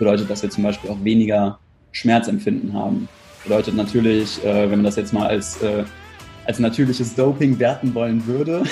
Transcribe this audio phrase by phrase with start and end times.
[0.00, 1.60] bedeutet, dass wir zum Beispiel auch weniger
[1.92, 3.08] Schmerzempfinden haben.
[3.44, 5.84] Bedeutet natürlich, äh, wenn man das jetzt mal als, äh,
[6.46, 8.64] als natürliches Doping werten wollen würde,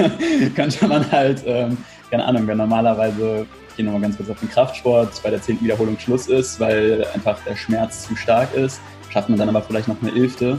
[0.54, 1.76] könnte man halt, ähm,
[2.10, 5.64] keine Ahnung, wenn normalerweise, ich gehe nochmal ganz kurz auf den Kraftsport, bei der zehnten
[5.64, 8.80] Wiederholung Schluss ist, weil einfach der Schmerz zu stark ist,
[9.10, 10.58] schafft man dann aber vielleicht noch eine Elfte.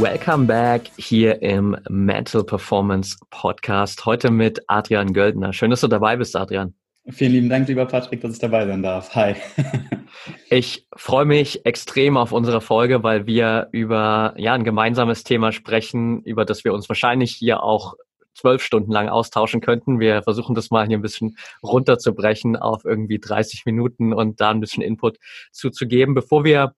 [0.00, 4.06] Welcome back hier im Mental Performance Podcast.
[4.06, 5.52] Heute mit Adrian Göldner.
[5.52, 6.74] Schön, dass du dabei bist, Adrian.
[7.10, 9.14] Vielen lieben Dank, lieber Patrick, dass ich dabei sein darf.
[9.14, 9.34] Hi.
[10.50, 16.22] ich freue mich extrem auf unsere Folge, weil wir über ja, ein gemeinsames Thema sprechen,
[16.22, 17.94] über das wir uns wahrscheinlich hier auch
[18.34, 20.00] zwölf Stunden lang austauschen könnten.
[20.00, 24.60] Wir versuchen das mal hier ein bisschen runterzubrechen auf irgendwie 30 Minuten und da ein
[24.60, 25.18] bisschen Input
[25.50, 26.14] zuzugeben.
[26.14, 26.74] Bevor wir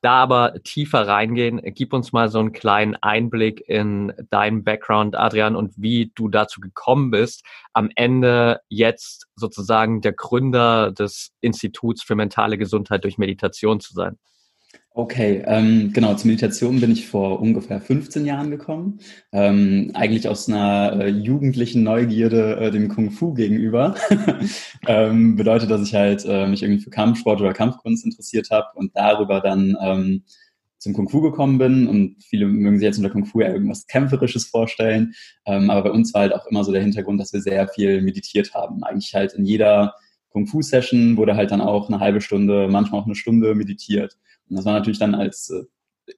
[0.00, 5.56] da aber tiefer reingehen, gib uns mal so einen kleinen Einblick in deinen Background, Adrian,
[5.56, 12.14] und wie du dazu gekommen bist, am Ende jetzt sozusagen der Gründer des Instituts für
[12.14, 14.18] mentale Gesundheit durch Meditation zu sein.
[14.92, 18.98] Okay, ähm, genau, zur Meditation bin ich vor ungefähr 15 Jahren gekommen.
[19.30, 23.94] Ähm, eigentlich aus einer äh, jugendlichen Neugierde äh, dem Kung Fu gegenüber.
[24.88, 28.90] ähm, bedeutet, dass ich halt äh, mich irgendwie für Kampfsport oder Kampfkunst interessiert habe und
[28.96, 30.24] darüber dann ähm,
[30.78, 31.86] zum Kung Fu gekommen bin.
[31.86, 35.14] Und viele mögen sich jetzt unter Kung Fu ja irgendwas Kämpferisches vorstellen.
[35.46, 38.02] Ähm, aber bei uns war halt auch immer so der Hintergrund, dass wir sehr viel
[38.02, 38.82] meditiert haben.
[38.82, 39.94] Eigentlich halt in jeder
[40.30, 44.16] Kung Fu Session wurde halt dann auch eine halbe Stunde, manchmal auch eine Stunde meditiert.
[44.50, 45.64] Und das war natürlich dann als äh,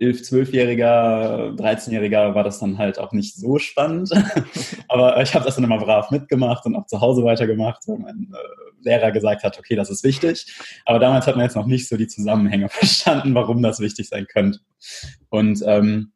[0.01, 4.11] 11-, 12-Jähriger, 13-Jähriger war das dann halt auch nicht so spannend.
[4.89, 8.33] Aber ich habe das dann immer brav mitgemacht und auch zu Hause weitergemacht, weil mein
[8.33, 10.47] äh, Lehrer gesagt hat, okay, das ist wichtig.
[10.87, 14.27] Aber damals hat man jetzt noch nicht so die Zusammenhänge verstanden, warum das wichtig sein
[14.27, 14.61] könnte.
[15.29, 16.13] Und ähm,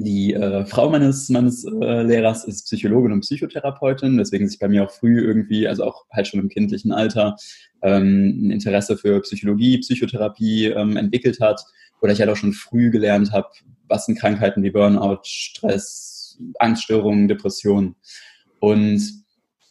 [0.00, 4.84] die äh, Frau meines, meines äh, Lehrers ist Psychologin und Psychotherapeutin, weswegen sich bei mir
[4.84, 7.34] auch früh irgendwie, also auch halt schon im kindlichen Alter,
[7.82, 11.60] ähm, ein Interesse für Psychologie, Psychotherapie ähm, entwickelt hat.
[12.00, 13.48] Oder ich halt auch schon früh gelernt habe,
[13.88, 17.96] was sind Krankheiten wie Burnout, Stress, Angststörungen, Depressionen.
[18.60, 19.02] Und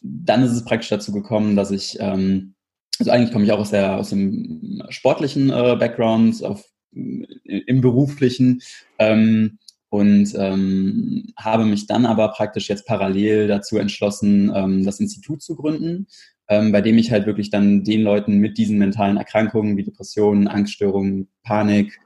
[0.02, 2.54] dann ist es praktisch dazu gekommen, dass ich, ähm,
[2.98, 8.60] also eigentlich komme ich auch aus, der, aus dem sportlichen äh, Background, auf, im beruflichen,
[8.98, 9.58] ähm,
[9.90, 15.56] und ähm, habe mich dann aber praktisch jetzt parallel dazu entschlossen, ähm, das Institut zu
[15.56, 16.06] gründen,
[16.48, 20.48] ähm, bei dem ich halt wirklich dann den Leuten mit diesen mentalen Erkrankungen wie Depressionen,
[20.48, 21.98] Angststörungen, Panik,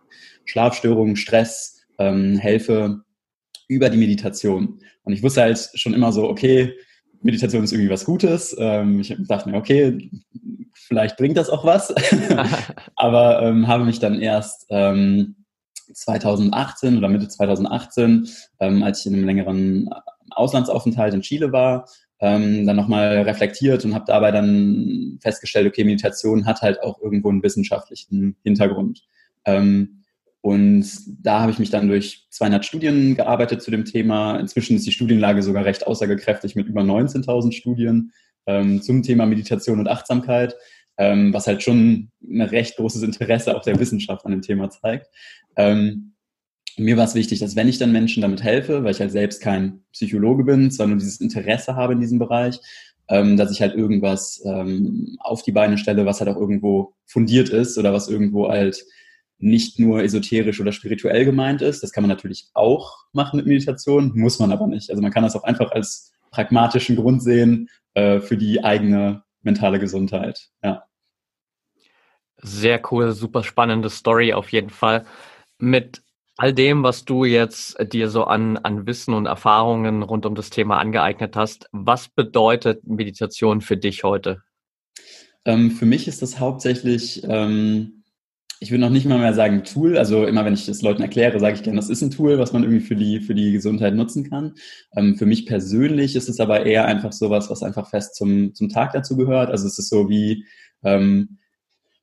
[0.44, 3.02] Schlafstörungen, Stress ähm, helfe
[3.68, 4.78] über die Meditation.
[5.02, 6.74] Und ich wusste halt schon immer so, okay,
[7.22, 8.54] Meditation ist irgendwie was Gutes.
[8.58, 10.10] Ähm, ich dachte mir, okay,
[10.74, 11.94] vielleicht bringt das auch was.
[12.96, 15.36] aber ähm, habe mich dann erst ähm,
[15.92, 18.28] 2018 oder Mitte 2018,
[18.60, 19.90] ähm, als ich in einem längeren
[20.30, 21.86] Auslandsaufenthalt in Chile war,
[22.20, 27.28] ähm, dann nochmal reflektiert und habe dabei dann festgestellt, okay, Meditation hat halt auch irgendwo
[27.28, 29.02] einen wissenschaftlichen Hintergrund.
[29.44, 30.02] Ähm,
[30.40, 30.86] und
[31.22, 34.38] da habe ich mich dann durch 200 Studien gearbeitet zu dem Thema.
[34.38, 38.12] Inzwischen ist die Studienlage sogar recht aussagekräftig mit über 19.000 Studien
[38.46, 40.56] ähm, zum Thema Meditation und Achtsamkeit
[41.02, 45.08] ähm, was halt schon ein recht großes Interesse auch der Wissenschaft an dem Thema zeigt.
[45.56, 46.12] Ähm,
[46.76, 49.42] mir war es wichtig, dass wenn ich dann Menschen damit helfe, weil ich halt selbst
[49.42, 52.60] kein Psychologe bin, sondern dieses Interesse habe in diesem Bereich,
[53.08, 57.48] ähm, dass ich halt irgendwas ähm, auf die Beine stelle, was halt auch irgendwo fundiert
[57.48, 58.84] ist oder was irgendwo halt
[59.38, 61.82] nicht nur esoterisch oder spirituell gemeint ist.
[61.82, 64.88] Das kann man natürlich auch machen mit Meditation, muss man aber nicht.
[64.88, 69.80] Also man kann das auch einfach als pragmatischen Grund sehen äh, für die eigene mentale
[69.80, 70.48] Gesundheit.
[70.62, 70.84] Ja.
[72.42, 75.04] Sehr cool, super spannende Story auf jeden Fall.
[75.58, 76.02] Mit
[76.36, 80.50] all dem, was du jetzt dir so an, an Wissen und Erfahrungen rund um das
[80.50, 84.42] Thema angeeignet hast, was bedeutet Meditation für dich heute?
[85.44, 88.02] Ähm, für mich ist das hauptsächlich, ähm,
[88.58, 89.96] ich würde noch nicht mal mehr sagen Tool.
[89.96, 92.52] Also immer wenn ich das Leuten erkläre, sage ich gerne, das ist ein Tool, was
[92.52, 94.54] man irgendwie für die, für die Gesundheit nutzen kann.
[94.96, 98.68] Ähm, für mich persönlich ist es aber eher einfach sowas, was einfach fest zum, zum
[98.68, 99.50] Tag dazu gehört.
[99.50, 100.44] Also es ist so wie,
[100.82, 101.38] ähm,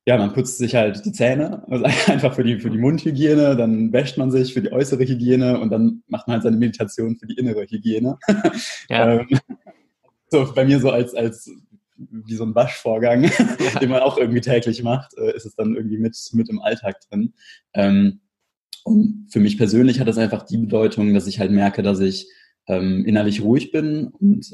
[0.06, 3.92] ja, man putzt sich halt die Zähne, also einfach für die, für die Mundhygiene, dann
[3.92, 7.26] wäscht man sich für die äußere Hygiene und dann macht man halt seine Meditation für
[7.26, 8.18] die innere Hygiene.
[8.88, 9.20] Ja.
[9.30, 9.38] Ähm,
[10.32, 11.50] so bei mir so als, als
[11.96, 13.24] wie so ein Waschvorgang,
[13.74, 13.78] ja.
[13.80, 17.00] den man auch irgendwie täglich macht, äh, ist es dann irgendwie mit, mit im Alltag
[17.08, 17.34] drin.
[17.74, 18.20] Ähm,
[18.84, 22.28] und für mich persönlich hat das einfach die Bedeutung, dass ich halt merke, dass ich
[22.66, 24.50] ähm, innerlich ruhig bin und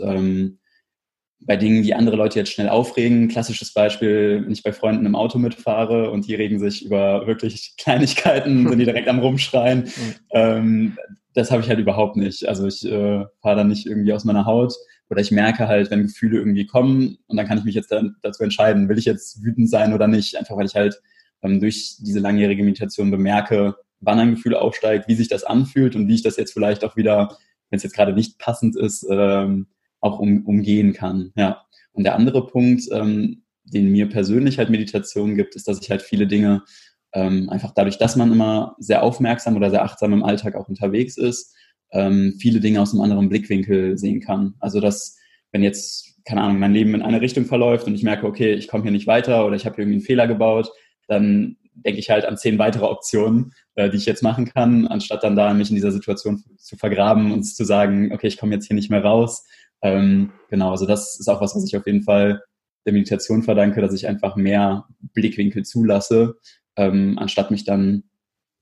[1.40, 3.28] bei Dingen, die andere Leute jetzt schnell aufregen.
[3.28, 7.74] Klassisches Beispiel, wenn ich bei Freunden im Auto mitfahre und die regen sich über wirklich
[7.78, 9.80] Kleinigkeiten, sind die direkt am Rumschreien.
[9.80, 10.14] Mhm.
[10.30, 10.98] Ähm,
[11.34, 12.48] das habe ich halt überhaupt nicht.
[12.48, 14.74] Also ich äh, fahre dann nicht irgendwie aus meiner Haut
[15.10, 18.16] oder ich merke halt, wenn Gefühle irgendwie kommen und dann kann ich mich jetzt dann
[18.22, 20.36] dazu entscheiden, will ich jetzt wütend sein oder nicht.
[20.36, 21.00] Einfach weil ich halt
[21.42, 26.08] ähm, durch diese langjährige Meditation bemerke, wann ein Gefühl aufsteigt, wie sich das anfühlt und
[26.08, 27.36] wie ich das jetzt vielleicht auch wieder,
[27.70, 29.66] wenn es jetzt gerade nicht passend ist, ähm,
[30.00, 31.32] auch um, umgehen kann.
[31.36, 31.62] Ja.
[31.92, 36.02] Und der andere Punkt, ähm, den mir persönlich halt Meditation gibt, ist, dass ich halt
[36.02, 36.62] viele Dinge
[37.12, 41.16] ähm, einfach dadurch, dass man immer sehr aufmerksam oder sehr achtsam im Alltag auch unterwegs
[41.16, 41.54] ist,
[41.92, 44.54] ähm, viele Dinge aus einem anderen Blickwinkel sehen kann.
[44.60, 45.16] Also dass,
[45.52, 48.68] wenn jetzt, keine Ahnung, mein Leben in eine Richtung verläuft und ich merke, okay, ich
[48.68, 50.70] komme hier nicht weiter oder ich habe irgendwie einen Fehler gebaut,
[51.08, 55.22] dann denke ich halt an zehn weitere Optionen, äh, die ich jetzt machen kann, anstatt
[55.22, 58.66] dann da mich in dieser Situation zu vergraben und zu sagen, okay, ich komme jetzt
[58.66, 59.46] hier nicht mehr raus,
[59.86, 62.42] ähm, genau, also das ist auch was, was ich auf jeden Fall
[62.86, 66.36] der Meditation verdanke, dass ich einfach mehr Blickwinkel zulasse,
[66.76, 68.04] ähm, anstatt mich dann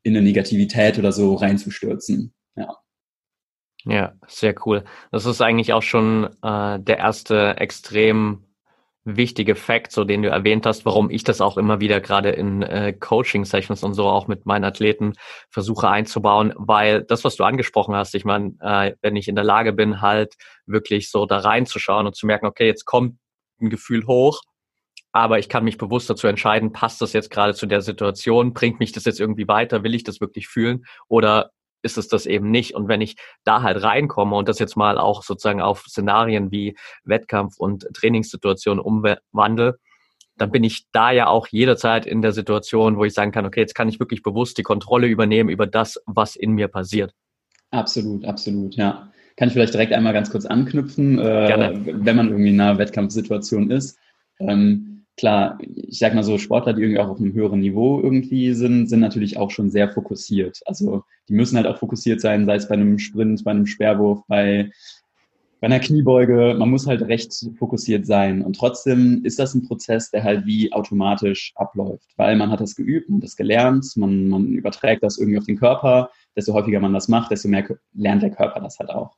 [0.03, 2.35] in eine Negativität oder so reinzustürzen.
[2.56, 2.76] Ja.
[3.87, 4.85] Ja, sehr cool.
[5.11, 8.44] Das ist eigentlich auch schon äh, der erste extrem
[9.05, 12.62] wichtige Fakt, so den du erwähnt hast, warum ich das auch immer wieder gerade in
[12.62, 15.12] äh, Coaching-Sessions und so auch mit meinen Athleten
[15.51, 19.45] versuche einzubauen, weil das, was du angesprochen hast, ich meine, äh, wenn ich in der
[19.45, 20.35] Lage bin, halt
[20.67, 23.19] wirklich so da reinzuschauen und zu merken, okay, jetzt kommt
[23.61, 24.41] ein Gefühl hoch,
[25.12, 28.81] aber ich kann mich bewusst dazu entscheiden, passt das jetzt gerade zu der Situation, bringt
[28.81, 30.85] mich das jetzt irgendwie weiter, will ich das wirklich fühlen?
[31.09, 31.51] Oder
[31.84, 32.75] ist es das eben nicht.
[32.75, 36.76] Und wenn ich da halt reinkomme und das jetzt mal auch sozusagen auf Szenarien wie
[37.04, 39.78] Wettkampf und Trainingssituationen umwandle,
[40.36, 43.60] dann bin ich da ja auch jederzeit in der Situation, wo ich sagen kann, okay,
[43.60, 47.12] jetzt kann ich wirklich bewusst die Kontrolle übernehmen über das, was in mir passiert.
[47.70, 49.10] Absolut, absolut, ja.
[49.36, 53.70] Kann ich vielleicht direkt einmal ganz kurz anknüpfen, äh, wenn man irgendwie in einer Wettkampfsituation
[53.70, 53.98] ist.
[54.38, 58.52] Ähm, klar, ich sag mal so, Sportler, die irgendwie auch auf einem höheren Niveau irgendwie
[58.52, 60.61] sind, sind natürlich auch schon sehr fokussiert.
[60.66, 64.22] Also die müssen halt auch fokussiert sein, sei es bei einem Sprint, bei einem Sperrwurf,
[64.26, 64.70] bei,
[65.61, 66.56] bei einer Kniebeuge.
[66.58, 68.43] Man muss halt recht fokussiert sein.
[68.43, 72.75] Und trotzdem ist das ein Prozess, der halt wie automatisch abläuft, weil man hat das
[72.75, 76.10] geübt, man hat das gelernt, man, man überträgt das irgendwie auf den Körper.
[76.37, 77.64] Desto häufiger man das macht, desto mehr
[77.94, 79.17] lernt der Körper das halt auch.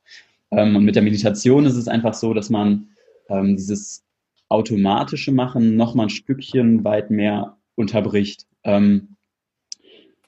[0.51, 2.89] Ähm, und mit der Meditation ist es einfach so, dass man
[3.29, 4.06] ähm, dieses
[4.49, 8.45] automatische Machen noch mal ein Stückchen weit mehr unterbricht.
[8.63, 9.17] Ähm,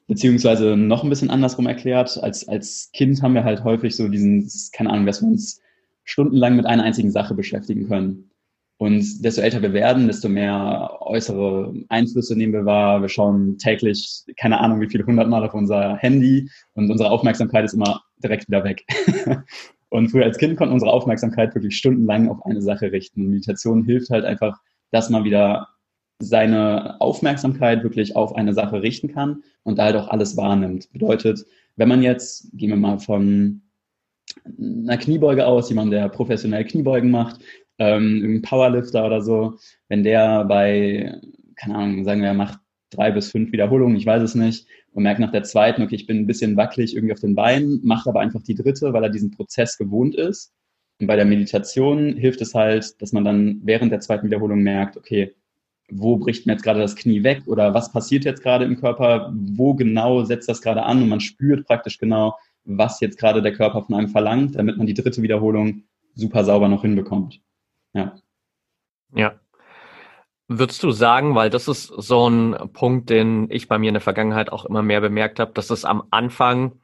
[0.07, 2.21] beziehungsweise noch ein bisschen andersrum erklärt.
[2.21, 5.61] Als, als Kind haben wir halt häufig so diesen, keine Ahnung, dass wir uns
[6.03, 8.31] stundenlang mit einer einzigen Sache beschäftigen können.
[8.77, 13.01] Und desto älter wir werden, desto mehr äußere Einflüsse nehmen wir wahr.
[13.01, 17.73] Wir schauen täglich, keine Ahnung, wie viele hundertmal auf unser Handy und unsere Aufmerksamkeit ist
[17.73, 18.85] immer direkt wieder weg.
[19.89, 23.29] Und früher als Kind konnten unsere Aufmerksamkeit wirklich stundenlang auf eine Sache richten.
[23.29, 24.59] Meditation hilft halt einfach,
[24.91, 25.67] dass man wieder
[26.21, 30.91] seine Aufmerksamkeit wirklich auf eine Sache richten kann und da halt auch alles wahrnimmt.
[30.91, 31.45] Bedeutet,
[31.75, 33.61] wenn man jetzt, gehen wir mal von
[34.57, 37.41] einer Kniebeuge aus, jemand, der professionell Kniebeugen macht,
[37.77, 41.19] ähm, ein Powerlifter oder so, wenn der bei,
[41.55, 45.19] keine Ahnung, sagen wir, macht drei bis fünf Wiederholungen, ich weiß es nicht, und merkt
[45.19, 48.19] nach der zweiten, okay, ich bin ein bisschen wackelig irgendwie auf den Beinen, macht aber
[48.19, 50.51] einfach die dritte, weil er diesen Prozess gewohnt ist.
[50.99, 54.97] Und bei der Meditation hilft es halt, dass man dann während der zweiten Wiederholung merkt,
[54.97, 55.33] okay,
[55.91, 59.33] wo bricht mir jetzt gerade das Knie weg oder was passiert jetzt gerade im Körper,
[59.33, 63.53] wo genau setzt das gerade an und man spürt praktisch genau, was jetzt gerade der
[63.53, 65.83] Körper von einem verlangt, damit man die dritte Wiederholung
[66.15, 67.41] super sauber noch hinbekommt.
[67.93, 68.15] Ja.
[69.15, 69.39] Ja,
[70.51, 74.01] Würdest du sagen, weil das ist so ein Punkt, den ich bei mir in der
[74.01, 76.79] Vergangenheit auch immer mehr bemerkt habe, dass es am Anfang,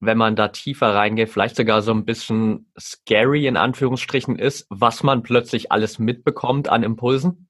[0.00, 5.02] wenn man da tiefer reingeht, vielleicht sogar so ein bisschen scary in Anführungsstrichen ist, was
[5.02, 7.48] man plötzlich alles mitbekommt an Impulsen?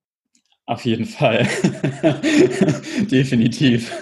[0.66, 1.46] Auf jeden Fall.
[3.10, 3.92] Definitiv.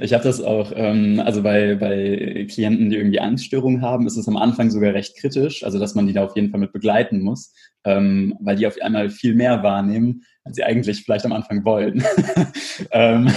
[0.00, 4.26] Ich habe das auch, ähm, also bei, bei Klienten, die irgendwie Angststörungen haben, ist es
[4.26, 7.20] am Anfang sogar recht kritisch, also dass man die da auf jeden Fall mit begleiten
[7.20, 11.64] muss, ähm, weil die auf einmal viel mehr wahrnehmen, als sie eigentlich vielleicht am Anfang
[11.64, 12.04] wollen.
[12.90, 13.30] ähm,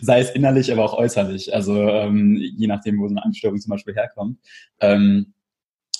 [0.00, 1.52] sei es innerlich, aber auch äußerlich.
[1.52, 4.38] Also ähm, je nachdem, wo so eine Angststörung zum Beispiel herkommt.
[4.80, 5.34] Ähm,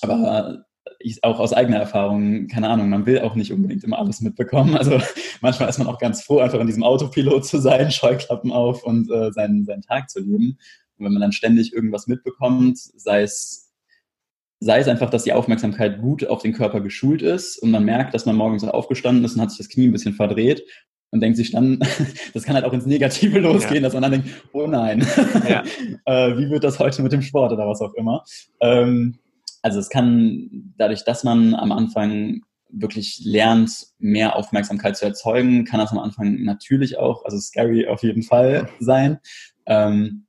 [0.01, 0.65] aber
[1.01, 4.77] ich, auch aus eigener Erfahrung, keine Ahnung, man will auch nicht unbedingt immer alles mitbekommen.
[4.77, 5.01] Also
[5.41, 9.11] manchmal ist man auch ganz froh, einfach in diesem Autopilot zu sein, Scheuklappen auf und
[9.11, 10.59] äh, seinen, seinen Tag zu leben.
[10.97, 13.64] Und wenn man dann ständig irgendwas mitbekommt, sei es
[14.61, 18.15] sei es einfach, dass die Aufmerksamkeit gut auf den Körper geschult ist und man merkt,
[18.15, 20.63] dass man morgens aufgestanden ist und hat sich das Knie ein bisschen verdreht
[21.11, 21.79] und denkt sich dann,
[22.35, 23.83] das kann halt auch ins Negative losgehen, ja.
[23.83, 25.07] dass man dann denkt, oh nein,
[25.49, 25.63] ja.
[26.07, 28.25] äh, wie wird das heute mit dem Sport oder was auch immer.
[28.61, 29.19] Ähm,
[29.63, 35.81] also es kann dadurch, dass man am Anfang wirklich lernt, mehr Aufmerksamkeit zu erzeugen, kann
[35.81, 39.19] das am Anfang natürlich auch, also scary auf jeden Fall sein.
[39.67, 40.24] Ähm,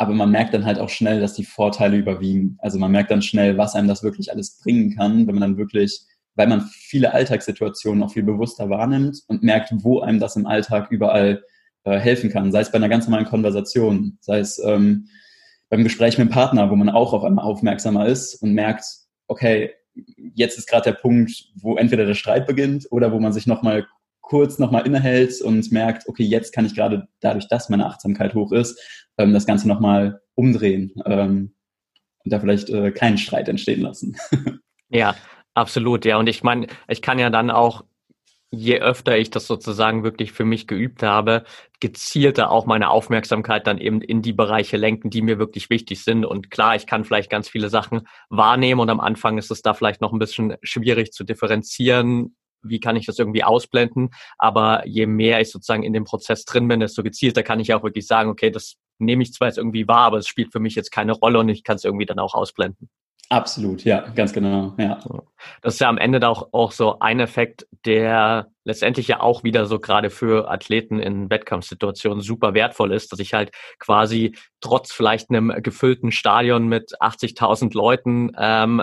[0.00, 2.56] aber man merkt dann halt auch schnell, dass die Vorteile überwiegen.
[2.60, 5.56] Also man merkt dann schnell, was einem das wirklich alles bringen kann, wenn man dann
[5.58, 10.46] wirklich, weil man viele Alltagssituationen auch viel bewusster wahrnimmt und merkt, wo einem das im
[10.46, 11.44] Alltag überall
[11.84, 12.50] äh, helfen kann.
[12.50, 15.06] Sei es bei einer ganz normalen Konversation, sei es ähm,
[15.68, 18.86] beim Gespräch mit dem Partner, wo man auch auf einmal aufmerksamer ist und merkt,
[19.26, 19.70] okay,
[20.32, 23.86] jetzt ist gerade der Punkt, wo entweder der Streit beginnt oder wo man sich nochmal
[24.30, 28.52] kurz nochmal innehält und merkt, okay, jetzt kann ich gerade dadurch, dass meine Achtsamkeit hoch
[28.52, 28.80] ist,
[29.18, 31.52] ähm, das Ganze nochmal umdrehen ähm,
[32.24, 34.16] und da vielleicht äh, keinen Streit entstehen lassen.
[34.88, 35.16] ja,
[35.54, 36.16] absolut, ja.
[36.16, 37.82] Und ich meine, ich kann ja dann auch
[38.52, 41.44] je öfter ich das sozusagen wirklich für mich geübt habe,
[41.78, 46.24] gezielter auch meine Aufmerksamkeit dann eben in die Bereiche lenken, die mir wirklich wichtig sind.
[46.24, 49.72] Und klar, ich kann vielleicht ganz viele Sachen wahrnehmen und am Anfang ist es da
[49.72, 52.34] vielleicht noch ein bisschen schwierig zu differenzieren.
[52.62, 54.10] Wie kann ich das irgendwie ausblenden?
[54.38, 57.82] Aber je mehr ich sozusagen in dem Prozess drin bin, desto gezielter kann ich auch
[57.82, 60.74] wirklich sagen, okay, das nehme ich zwar jetzt irgendwie wahr, aber es spielt für mich
[60.74, 62.88] jetzt keine Rolle und ich kann es irgendwie dann auch ausblenden.
[63.30, 64.98] Absolut, ja, ganz genau, ja.
[65.62, 69.66] Das ist ja am Ende auch, auch so ein Effekt, der letztendlich ja auch wieder
[69.66, 75.30] so gerade für Athleten in Wettkampfsituationen super wertvoll ist, dass ich halt quasi trotz vielleicht
[75.30, 78.82] einem gefüllten Stadion mit 80.000 Leuten ähm,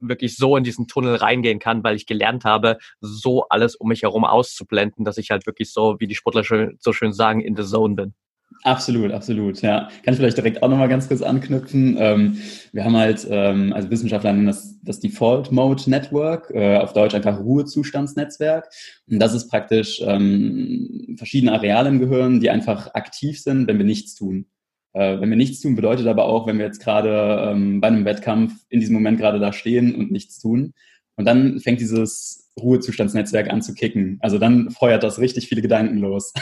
[0.00, 4.02] wirklich so in diesen Tunnel reingehen kann, weil ich gelernt habe, so alles um mich
[4.02, 6.44] herum auszublenden, dass ich halt wirklich so, wie die Sportler
[6.78, 8.14] so schön sagen, in the zone bin.
[8.62, 9.88] Absolut, absolut, ja.
[10.02, 11.96] Kann ich vielleicht direkt auch nochmal ganz kurz anknüpfen.
[11.98, 12.38] Ähm,
[12.72, 17.14] wir haben halt, ähm, also Wissenschaftler nennen das das Default Mode Network, äh, auf Deutsch
[17.14, 18.68] einfach Ruhezustandsnetzwerk.
[19.08, 23.84] Und das ist praktisch ähm, verschiedene Areale im Gehirn, die einfach aktiv sind, wenn wir
[23.84, 24.46] nichts tun.
[24.92, 28.04] Äh, wenn wir nichts tun, bedeutet aber auch, wenn wir jetzt gerade ähm, bei einem
[28.04, 30.74] Wettkampf in diesem Moment gerade da stehen und nichts tun.
[31.16, 34.18] Und dann fängt dieses Ruhezustandsnetzwerk an zu kicken.
[34.20, 36.32] Also dann feuert das richtig viele Gedanken los.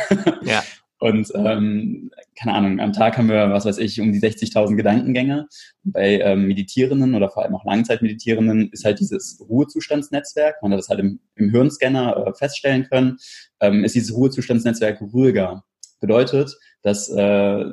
[0.45, 0.63] Ja.
[1.01, 5.47] Und ähm, keine Ahnung, am Tag haben wir, was weiß ich, um die 60.000 Gedankengänge.
[5.85, 10.89] Bei ähm, Meditierenden oder vor allem auch Langzeitmeditierenden ist halt dieses Ruhezustandsnetzwerk, man hat das
[10.89, 13.19] halt im, im Hirnscanner äh, feststellen können,
[13.61, 15.63] ähm, ist dieses Ruhezustandsnetzwerk ruhiger.
[16.01, 17.65] Bedeutet, dass äh,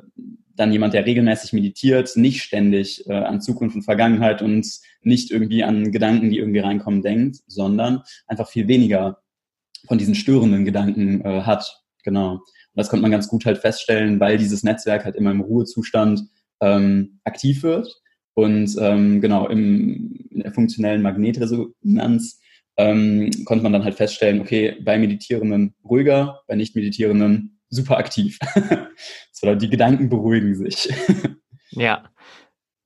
[0.56, 4.66] dann jemand, der regelmäßig meditiert, nicht ständig äh, an Zukunft und Vergangenheit und
[5.02, 9.20] nicht irgendwie an Gedanken, die irgendwie reinkommen, denkt, sondern einfach viel weniger
[9.88, 11.84] von diesen störenden Gedanken äh, hat.
[12.04, 12.34] Genau.
[12.34, 12.42] Und
[12.76, 16.22] das konnte man ganz gut halt feststellen, weil dieses Netzwerk halt immer im Ruhezustand
[16.62, 17.88] ähm, aktiv wird.
[18.34, 22.40] Und ähm, genau, im, in der funktionellen Magnetresonanz
[22.78, 28.40] ähm, konnte man dann halt feststellen, okay, bei Meditierenden ruhiger, bei Nicht-Meditierenden super aktiv.
[29.32, 30.90] so, die Gedanken beruhigen sich.
[31.72, 32.04] ja,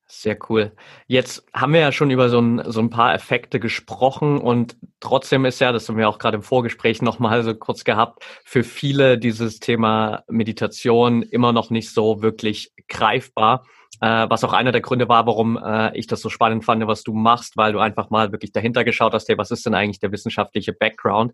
[0.08, 0.74] sehr cool.
[1.08, 5.46] Jetzt haben wir ja schon über so ein, so ein paar Effekte gesprochen und trotzdem
[5.46, 9.18] ist ja, das haben wir auch gerade im Vorgespräch nochmal so kurz gehabt, für viele
[9.18, 13.66] dieses Thema Meditation immer noch nicht so wirklich greifbar.
[14.02, 17.04] Äh, was auch einer der Gründe war, warum äh, ich das so spannend fand, was
[17.04, 20.00] du machst, weil du einfach mal wirklich dahinter geschaut hast, hey, was ist denn eigentlich
[20.00, 21.34] der wissenschaftliche Background?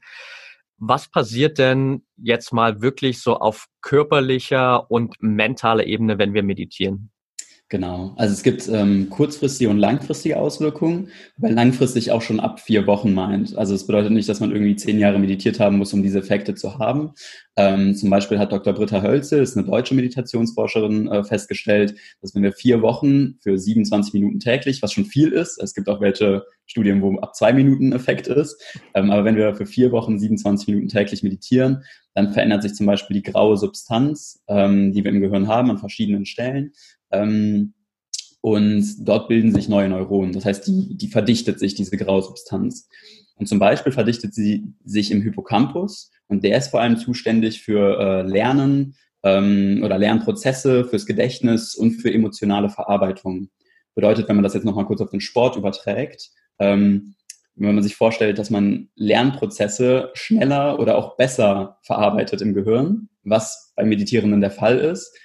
[0.77, 7.11] Was passiert denn jetzt mal wirklich so auf körperlicher und mentaler Ebene, wenn wir meditieren?
[7.69, 8.13] Genau.
[8.15, 13.11] Also es gibt ähm, kurzfristige und langfristige Auswirkungen, weil langfristig auch schon ab vier Wochen
[13.11, 13.57] meint.
[13.57, 16.53] Also es bedeutet nicht, dass man irgendwie zehn Jahre meditiert haben muss, um diese Effekte
[16.53, 17.13] zu haben.
[17.57, 18.73] Ähm, zum Beispiel hat Dr.
[18.73, 24.13] Britta Hölzel, ist eine deutsche Meditationsforscherin, äh, festgestellt, dass wenn wir vier Wochen für 27
[24.13, 27.93] Minuten täglich, was schon viel ist, es gibt auch welche Studien, wo ab zwei Minuten
[27.93, 28.61] Effekt ist,
[28.93, 32.85] ähm, aber wenn wir für vier Wochen 27 Minuten täglich meditieren, dann verändert sich zum
[32.85, 36.73] Beispiel die graue Substanz, ähm, die wir im Gehirn haben, an verschiedenen Stellen.
[37.11, 37.73] Ähm,
[38.41, 40.33] und dort bilden sich neue Neuronen.
[40.33, 42.87] Das heißt, die, die verdichtet sich, diese graue Substanz.
[43.37, 47.99] Und zum Beispiel verdichtet sie sich im Hippocampus und der ist vor allem zuständig für
[47.99, 53.49] äh, Lernen ähm, oder Lernprozesse, fürs Gedächtnis und für emotionale Verarbeitung.
[53.93, 57.15] Bedeutet, wenn man das jetzt nochmal kurz auf den Sport überträgt, ähm,
[57.55, 63.73] wenn man sich vorstellt, dass man Lernprozesse schneller oder auch besser verarbeitet im Gehirn, was
[63.75, 65.17] beim Meditierenden der Fall ist,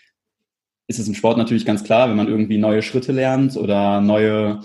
[0.90, 4.60] ist es im Sport natürlich ganz klar, wenn man irgendwie neue Schritte lernt oder neue,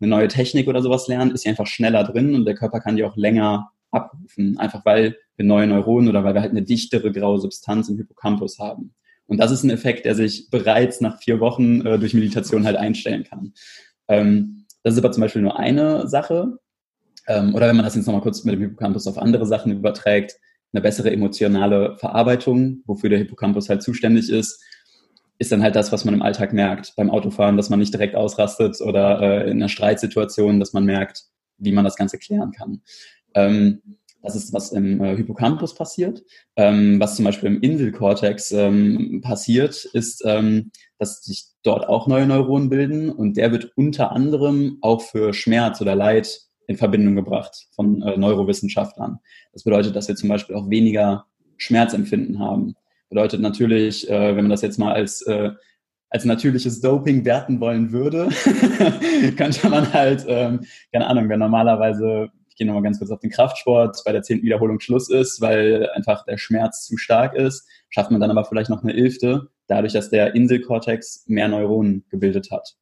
[0.00, 2.96] eine neue Technik oder sowas lernt, ist sie einfach schneller drin und der Körper kann
[2.96, 7.12] die auch länger abrufen, einfach weil wir neue Neuronen oder weil wir halt eine dichtere
[7.12, 8.92] graue Substanz im Hippocampus haben.
[9.26, 12.76] Und das ist ein Effekt, der sich bereits nach vier Wochen äh, durch Meditation halt
[12.76, 13.52] einstellen kann.
[14.08, 16.58] Ähm, Das ist aber zum Beispiel nur eine Sache.
[17.28, 20.34] Ähm, oder wenn man das jetzt nochmal kurz mit dem Hippocampus auf andere Sachen überträgt,
[20.72, 24.60] eine bessere emotionale Verarbeitung, wofür der Hippocampus halt zuständig ist,
[25.38, 26.94] ist dann halt das, was man im Alltag merkt.
[26.96, 31.24] Beim Autofahren, dass man nicht direkt ausrastet oder äh, in einer Streitsituation, dass man merkt,
[31.58, 32.82] wie man das Ganze klären kann.
[33.34, 33.82] Ähm,
[34.22, 36.24] das ist, was im äh, Hippocampus passiert.
[36.56, 42.26] Ähm, was zum Beispiel im Inselkortex ähm, passiert, ist, ähm, dass sich dort auch neue
[42.26, 47.68] Neuronen bilden und der wird unter anderem auch für Schmerz oder Leid in Verbindung gebracht
[47.74, 49.18] von äh, Neurowissenschaftlern.
[49.52, 51.26] Das bedeutet, dass wir zum Beispiel auch weniger
[51.56, 52.74] Schmerzempfinden haben.
[53.08, 55.50] Bedeutet natürlich, äh, wenn man das jetzt mal als äh,
[56.10, 58.30] als natürliches Doping werten wollen würde,
[59.36, 64.02] könnte man halt, ähm, keine Ahnung, wenn normalerweise gehe nochmal ganz kurz auf den Kraftsport,
[64.04, 68.20] bei der zehnten Wiederholung Schluss ist, weil einfach der Schmerz zu stark ist, schafft man
[68.20, 72.76] dann aber vielleicht noch eine Elfte, dadurch, dass der Inselkortex mehr Neuronen gebildet hat.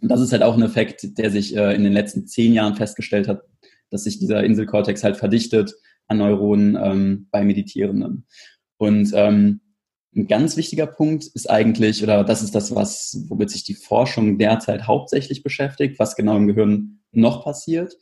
[0.00, 2.74] Und das ist halt auch ein Effekt, der sich äh, in den letzten zehn Jahren
[2.74, 3.42] festgestellt hat,
[3.90, 5.74] dass sich dieser Inselkortex halt verdichtet
[6.08, 8.26] an Neuronen ähm, bei Meditierenden.
[8.82, 9.60] Und ähm,
[10.16, 14.38] ein ganz wichtiger Punkt ist eigentlich, oder das ist das, was, womit sich die Forschung
[14.38, 17.96] derzeit hauptsächlich beschäftigt, was genau im Gehirn noch passiert,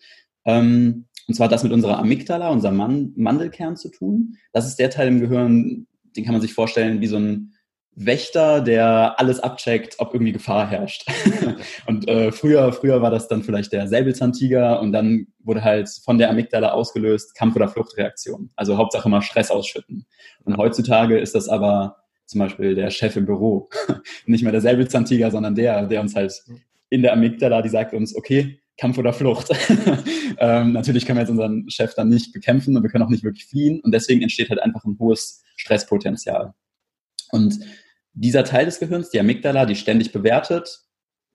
[0.47, 4.39] ähm, und zwar das mit unserer Amygdala, unserem Man Mandelkern zu tun.
[4.55, 7.53] Das ist der Teil im Gehirn, den kann man sich vorstellen wie so ein
[7.95, 11.05] Wächter, der alles abcheckt, ob irgendwie Gefahr herrscht.
[11.87, 16.18] und äh, früher, früher war das dann vielleicht der Säbelzahntiger und dann wurde halt von
[16.18, 18.50] der Amygdala ausgelöst Kampf- oder Fluchtreaktion.
[18.56, 20.06] Also Hauptsache mal Stress ausschütten.
[20.44, 23.68] Und heutzutage ist das aber zum Beispiel der Chef im Büro.
[24.26, 26.42] Nicht mehr der Säbelzahntiger, sondern der, der uns halt
[26.88, 29.50] in der Amygdala, die sagt uns, okay, Kampf oder Flucht.
[30.38, 33.25] ähm, natürlich können wir jetzt unseren Chef dann nicht bekämpfen und wir können auch nicht
[33.25, 36.54] wirklich fliehen und deswegen entsteht halt einfach ein hohes Stresspotenzial.
[37.30, 37.61] Und
[38.14, 40.80] dieser Teil des Gehirns, die Amygdala, die ständig bewertet,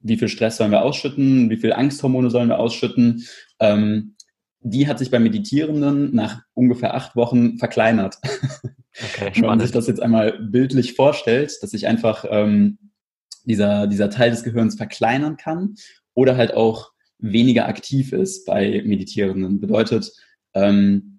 [0.05, 3.25] wie viel Stress sollen wir ausschütten, wie viel Angsthormone sollen wir ausschütten,
[3.59, 4.15] ähm,
[4.59, 8.17] die hat sich bei Meditierenden nach ungefähr acht Wochen verkleinert.
[8.23, 12.77] Okay, Wenn man sich das jetzt einmal bildlich vorstellt, dass sich einfach ähm,
[13.43, 15.75] dieser, dieser Teil des Gehirns verkleinern kann
[16.13, 19.59] oder halt auch weniger aktiv ist bei Meditierenden.
[19.59, 20.11] Bedeutet,
[20.53, 21.14] ähm,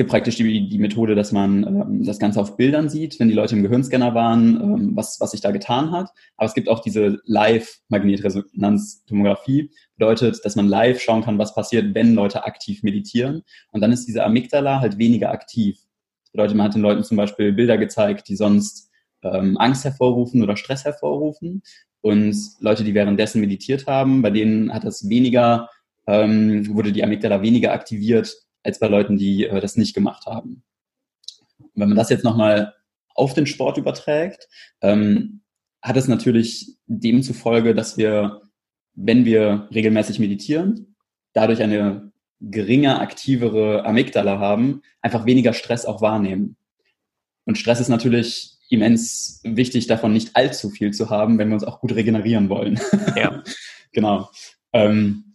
[0.00, 3.34] gibt praktisch die, die Methode, dass man ähm, das Ganze auf Bildern sieht, wenn die
[3.34, 6.08] Leute im Gehirnscanner waren, ähm, was, was sich da getan hat.
[6.38, 12.14] Aber es gibt auch diese Live-Magnetresonanztomographie, bedeutet, dass man live schauen kann, was passiert, wenn
[12.14, 13.42] Leute aktiv meditieren.
[13.72, 15.76] Und dann ist diese Amygdala halt weniger aktiv.
[16.22, 18.88] Das bedeutet, man hat den Leuten zum Beispiel Bilder gezeigt, die sonst
[19.22, 21.60] ähm, Angst hervorrufen oder Stress hervorrufen.
[22.00, 25.68] Und Leute, die währenddessen meditiert haben, bei denen hat das weniger,
[26.06, 30.62] ähm, wurde die Amygdala weniger aktiviert als bei Leuten, die äh, das nicht gemacht haben.
[31.58, 32.74] Und wenn man das jetzt nochmal
[33.14, 34.48] auf den Sport überträgt,
[34.80, 35.40] ähm,
[35.82, 38.42] hat es natürlich demzufolge, dass wir,
[38.94, 40.96] wenn wir regelmäßig meditieren,
[41.32, 46.56] dadurch eine geringer aktivere Amygdala haben, einfach weniger Stress auch wahrnehmen.
[47.44, 51.64] Und Stress ist natürlich immens wichtig, davon nicht allzu viel zu haben, wenn wir uns
[51.64, 52.80] auch gut regenerieren wollen.
[53.16, 53.42] Ja.
[53.92, 54.30] genau.
[54.72, 55.29] Ähm,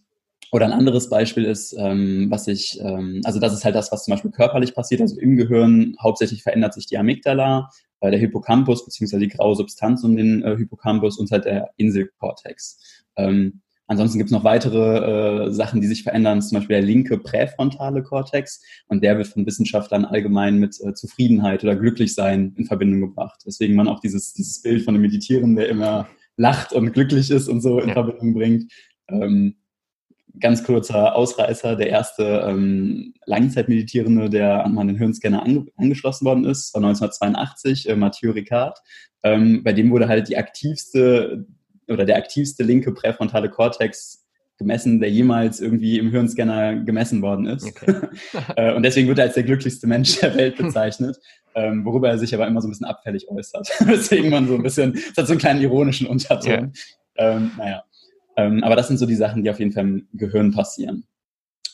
[0.56, 4.04] oder ein anderes Beispiel ist, ähm, was ich, ähm, also das ist halt das, was
[4.04, 7.68] zum Beispiel körperlich passiert, also im Gehirn hauptsächlich verändert sich die Amygdala,
[8.00, 13.04] äh, der Hippocampus beziehungsweise die graue Substanz um den äh, Hippocampus und halt der Inselkortex.
[13.16, 17.18] Ähm, Ansonsten gibt es noch weitere äh, Sachen, die sich verändern, zum Beispiel der linke
[17.18, 23.02] präfrontale Kortex und der wird von Wissenschaftlern allgemein mit äh, Zufriedenheit oder Glücklichsein in Verbindung
[23.02, 23.42] gebracht.
[23.46, 27.46] Deswegen man auch dieses, dieses Bild von dem Meditieren, der immer lacht und glücklich ist
[27.46, 27.94] und so in ja.
[27.94, 28.72] Verbindung bringt.
[29.08, 29.54] Ähm,
[30.40, 36.72] ganz kurzer Ausreißer, der erste ähm, Langzeitmeditierende, der an meinen Hirnscanner ange angeschlossen worden ist,
[36.74, 38.78] war 1982, äh, Mathieu Ricard.
[39.22, 41.46] Ähm, bei dem wurde halt die aktivste
[41.88, 44.26] oder der aktivste linke präfrontale Kortex
[44.58, 47.66] gemessen, der jemals irgendwie im Hirnscanner gemessen worden ist.
[47.66, 47.94] Okay.
[48.56, 51.18] Äh, und deswegen wird er als der glücklichste Mensch der Welt bezeichnet,
[51.54, 53.68] ähm, worüber er sich aber immer so ein bisschen abfällig äußert.
[53.86, 56.72] deswegen man so ein bisschen, es hat so einen kleinen ironischen Unterton.
[57.16, 57.36] Ja.
[57.36, 57.82] Ähm, naja.
[58.36, 61.04] Ähm, aber das sind so die Sachen, die auf jeden Fall im Gehirn passieren.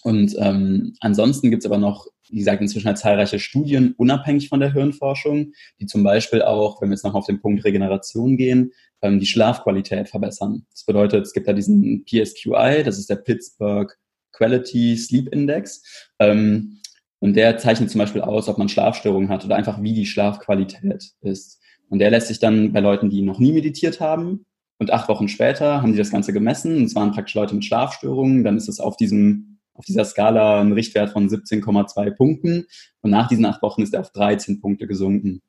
[0.03, 4.59] Und ähm, ansonsten gibt es aber noch, wie gesagt, inzwischen halt zahlreiche Studien, unabhängig von
[4.59, 8.73] der Hirnforschung, die zum Beispiel auch, wenn wir jetzt noch auf den Punkt Regeneration gehen,
[9.01, 10.67] ähm, die Schlafqualität verbessern.
[10.71, 13.97] Das bedeutet, es gibt da diesen PSQI, das ist der Pittsburgh
[14.33, 16.11] Quality Sleep Index.
[16.19, 16.79] Ähm,
[17.21, 21.13] und der zeichnet zum Beispiel aus, ob man Schlafstörungen hat oder einfach wie die Schlafqualität
[21.21, 21.61] ist.
[21.89, 24.45] Und der lässt sich dann bei Leuten, die noch nie meditiert haben,
[24.83, 26.77] und acht Wochen später haben die das Ganze gemessen.
[26.77, 28.43] Und es waren praktisch Leute mit Schlafstörungen.
[28.43, 32.67] Dann ist es auf diesem, auf dieser Skala ein Richtwert von 17,2 Punkten.
[33.01, 35.41] Und nach diesen acht Wochen ist er auf 13 Punkte gesunken.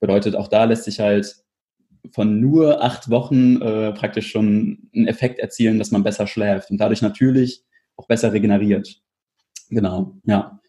[0.00, 1.36] Bedeutet, auch da lässt sich halt
[2.12, 6.78] von nur acht Wochen äh, praktisch schon einen Effekt erzielen, dass man besser schläft und
[6.78, 7.62] dadurch natürlich
[7.96, 9.00] auch besser regeneriert.
[9.68, 10.59] Genau, ja.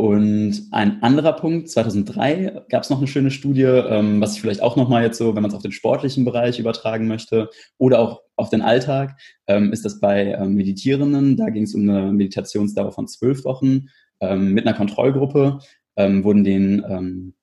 [0.00, 4.62] Und ein anderer Punkt, 2003 gab es noch eine schöne Studie, ähm, was ich vielleicht
[4.62, 8.22] auch nochmal jetzt so, wenn man es auf den sportlichen Bereich übertragen möchte oder auch
[8.34, 11.36] auf den Alltag, ähm, ist das bei ähm, Meditierenden.
[11.36, 13.88] Da ging es um eine Meditationsdauer von zwölf Wochen
[14.20, 15.58] ähm, mit einer Kontrollgruppe,
[15.96, 17.34] ähm, wurden denen ähm,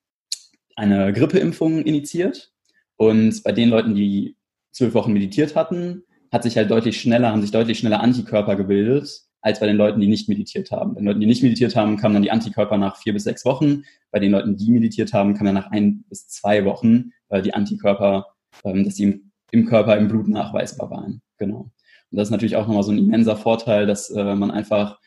[0.75, 2.53] eine Grippeimpfung initiiert.
[2.95, 4.35] Und bei den Leuten, die
[4.71, 9.26] zwölf Wochen meditiert hatten, hat sich halt deutlich schneller, haben sich deutlich schneller Antikörper gebildet
[9.47, 10.93] als bei den Leuten, die nicht meditiert haben.
[10.93, 13.45] Bei den Leuten, die nicht meditiert haben, kamen dann die Antikörper nach vier bis sechs
[13.45, 13.83] Wochen.
[14.11, 17.53] Bei den Leuten, die meditiert haben, kamen dann nach ein bis zwei Wochen weil die
[17.53, 18.27] Antikörper,
[18.63, 21.21] ähm, dass die im, im, Körper, im Blut nachweisbar waren.
[21.37, 21.71] Genau.
[22.11, 24.99] Und das ist natürlich auch nochmal so ein immenser Vorteil, dass äh, man einfach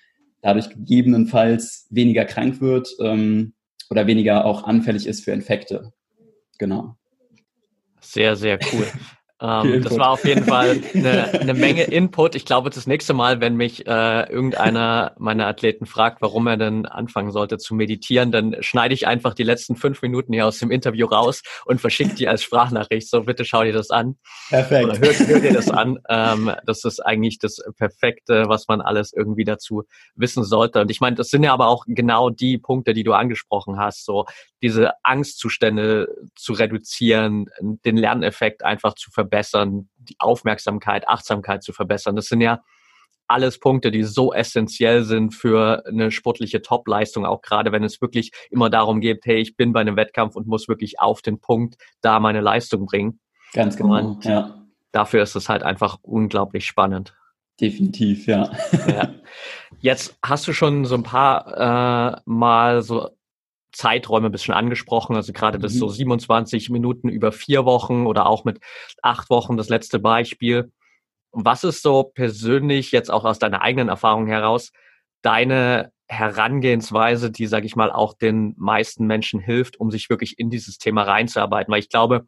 [0.42, 3.54] dadurch gegebenenfalls weniger krank wird ähm,
[3.90, 5.92] oder weniger auch anfällig ist für Infekte.
[6.58, 6.96] Genau.
[8.00, 8.86] Sehr, sehr cool.
[9.40, 12.34] Ähm, das war auf jeden Fall eine, eine, Menge Input.
[12.34, 16.84] Ich glaube, das nächste Mal, wenn mich äh, irgendeiner meiner Athleten fragt, warum er denn
[16.84, 20.70] anfangen sollte zu meditieren, dann schneide ich einfach die letzten fünf Minuten hier aus dem
[20.70, 23.08] Interview raus und verschicke die als Sprachnachricht.
[23.08, 24.16] So, bitte schau dir das an.
[24.50, 24.84] Perfekt.
[24.84, 25.98] Oder hör, hör dir das an.
[26.10, 29.84] Ähm, das ist eigentlich das Perfekte, was man alles irgendwie dazu
[30.16, 30.82] wissen sollte.
[30.82, 34.04] Und ich meine, das sind ja aber auch genau die Punkte, die du angesprochen hast.
[34.04, 34.26] So
[34.62, 42.16] diese Angstzustände zu reduzieren, den Lerneffekt einfach zu verbessern verbessern, die Aufmerksamkeit, Achtsamkeit zu verbessern.
[42.16, 42.60] Das sind ja
[43.28, 48.32] alles Punkte, die so essentiell sind für eine sportliche Topleistung, auch gerade wenn es wirklich
[48.50, 51.76] immer darum geht, hey, ich bin bei einem Wettkampf und muss wirklich auf den Punkt
[52.00, 53.20] da meine Leistung bringen.
[53.52, 53.98] Ganz genau.
[53.98, 54.56] Und ja.
[54.92, 57.14] Dafür ist es halt einfach unglaublich spannend.
[57.60, 58.50] Definitiv, ja.
[58.88, 59.14] ja.
[59.78, 63.10] Jetzt hast du schon so ein paar äh, Mal so
[63.72, 65.62] Zeiträume ein bisschen angesprochen, also gerade mhm.
[65.62, 68.60] das so 27 Minuten über vier Wochen oder auch mit
[69.02, 70.72] acht Wochen das letzte Beispiel.
[71.32, 74.72] Was ist so persönlich jetzt auch aus deiner eigenen Erfahrung heraus
[75.22, 80.50] deine Herangehensweise, die, sage ich mal, auch den meisten Menschen hilft, um sich wirklich in
[80.50, 81.70] dieses Thema reinzuarbeiten?
[81.70, 82.26] Weil ich glaube,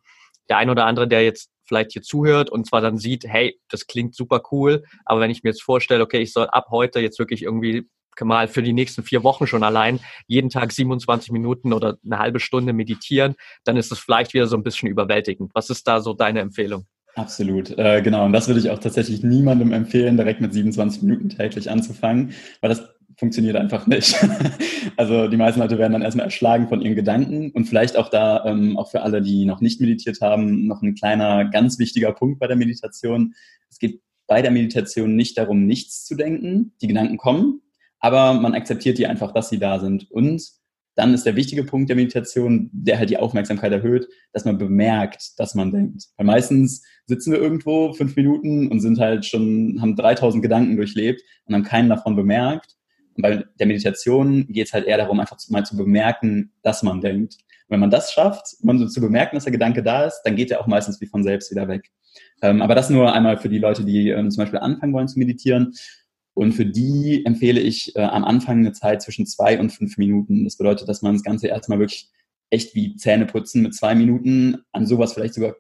[0.49, 3.87] der ein oder andere, der jetzt vielleicht hier zuhört und zwar dann sieht, hey, das
[3.87, 7.19] klingt super cool, aber wenn ich mir jetzt vorstelle, okay, ich soll ab heute jetzt
[7.19, 7.89] wirklich irgendwie
[8.21, 12.41] mal für die nächsten vier Wochen schon allein jeden Tag 27 Minuten oder eine halbe
[12.41, 15.51] Stunde meditieren, dann ist es vielleicht wieder so ein bisschen überwältigend.
[15.55, 16.87] Was ist da so deine Empfehlung?
[17.15, 18.25] Absolut, äh, genau.
[18.25, 22.71] Und das würde ich auch tatsächlich niemandem empfehlen, direkt mit 27 Minuten täglich anzufangen, weil
[22.71, 22.83] das
[23.17, 24.17] funktioniert einfach nicht.
[24.97, 28.45] also die meisten Leute werden dann erstmal erschlagen von ihren Gedanken und vielleicht auch da,
[28.47, 32.41] ähm, auch für alle, die noch nicht meditiert haben, noch ein kleiner, ganz wichtiger Punkt
[32.41, 33.35] bei der Meditation.
[33.69, 36.73] Es geht bei der Meditation nicht darum, nichts zu denken.
[36.81, 37.61] Die Gedanken kommen,
[38.03, 40.11] aber man akzeptiert die einfach, dass sie da sind.
[40.11, 40.43] Und
[40.95, 45.39] dann ist der wichtige Punkt der Meditation, der halt die Aufmerksamkeit erhöht, dass man bemerkt,
[45.39, 46.09] dass man denkt.
[46.17, 51.23] Weil meistens sitzen wir irgendwo fünf Minuten und sind halt schon, haben 3000 Gedanken durchlebt
[51.47, 52.75] und haben keinen davon bemerkt.
[53.15, 57.01] Und bei der Meditation geht es halt eher darum, einfach mal zu bemerken, dass man
[57.01, 57.35] denkt.
[57.35, 60.37] Und wenn man das schafft, man so zu bemerken, dass der Gedanke da ist, dann
[60.37, 61.91] geht er auch meistens wie von selbst wieder weg.
[62.43, 65.19] Ähm, aber das nur einmal für die Leute, die ähm, zum Beispiel anfangen wollen zu
[65.19, 65.73] meditieren.
[66.35, 70.45] Und für die empfehle ich äh, am Anfang eine Zeit zwischen zwei und fünf Minuten.
[70.45, 72.11] Das bedeutet, dass man das Ganze erstmal wirklich
[72.51, 75.55] echt wie Zähne putzen mit zwei Minuten an sowas vielleicht sogar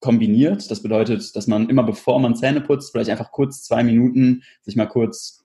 [0.00, 0.70] kombiniert.
[0.70, 4.76] Das bedeutet, dass man immer bevor man Zähne putzt, vielleicht einfach kurz zwei Minuten sich
[4.76, 5.44] mal kurz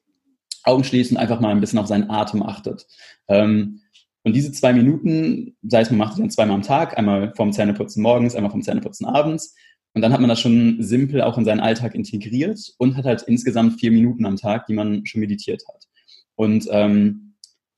[0.64, 2.88] Augen schließen, einfach mal ein bisschen auf seinen Atem achtet.
[3.28, 3.82] Ähm,
[4.24, 7.52] und diese zwei Minuten, sei es man macht die dann zweimal am Tag, einmal vom
[7.52, 9.56] Zähneputzen morgens, einmal vom Zähneputzen abends,
[9.94, 13.24] und dann hat man das schon simpel auch in seinen Alltag integriert und hat halt
[13.24, 15.88] insgesamt vier Minuten am Tag, die man schon meditiert hat.
[16.36, 17.36] Und ähm,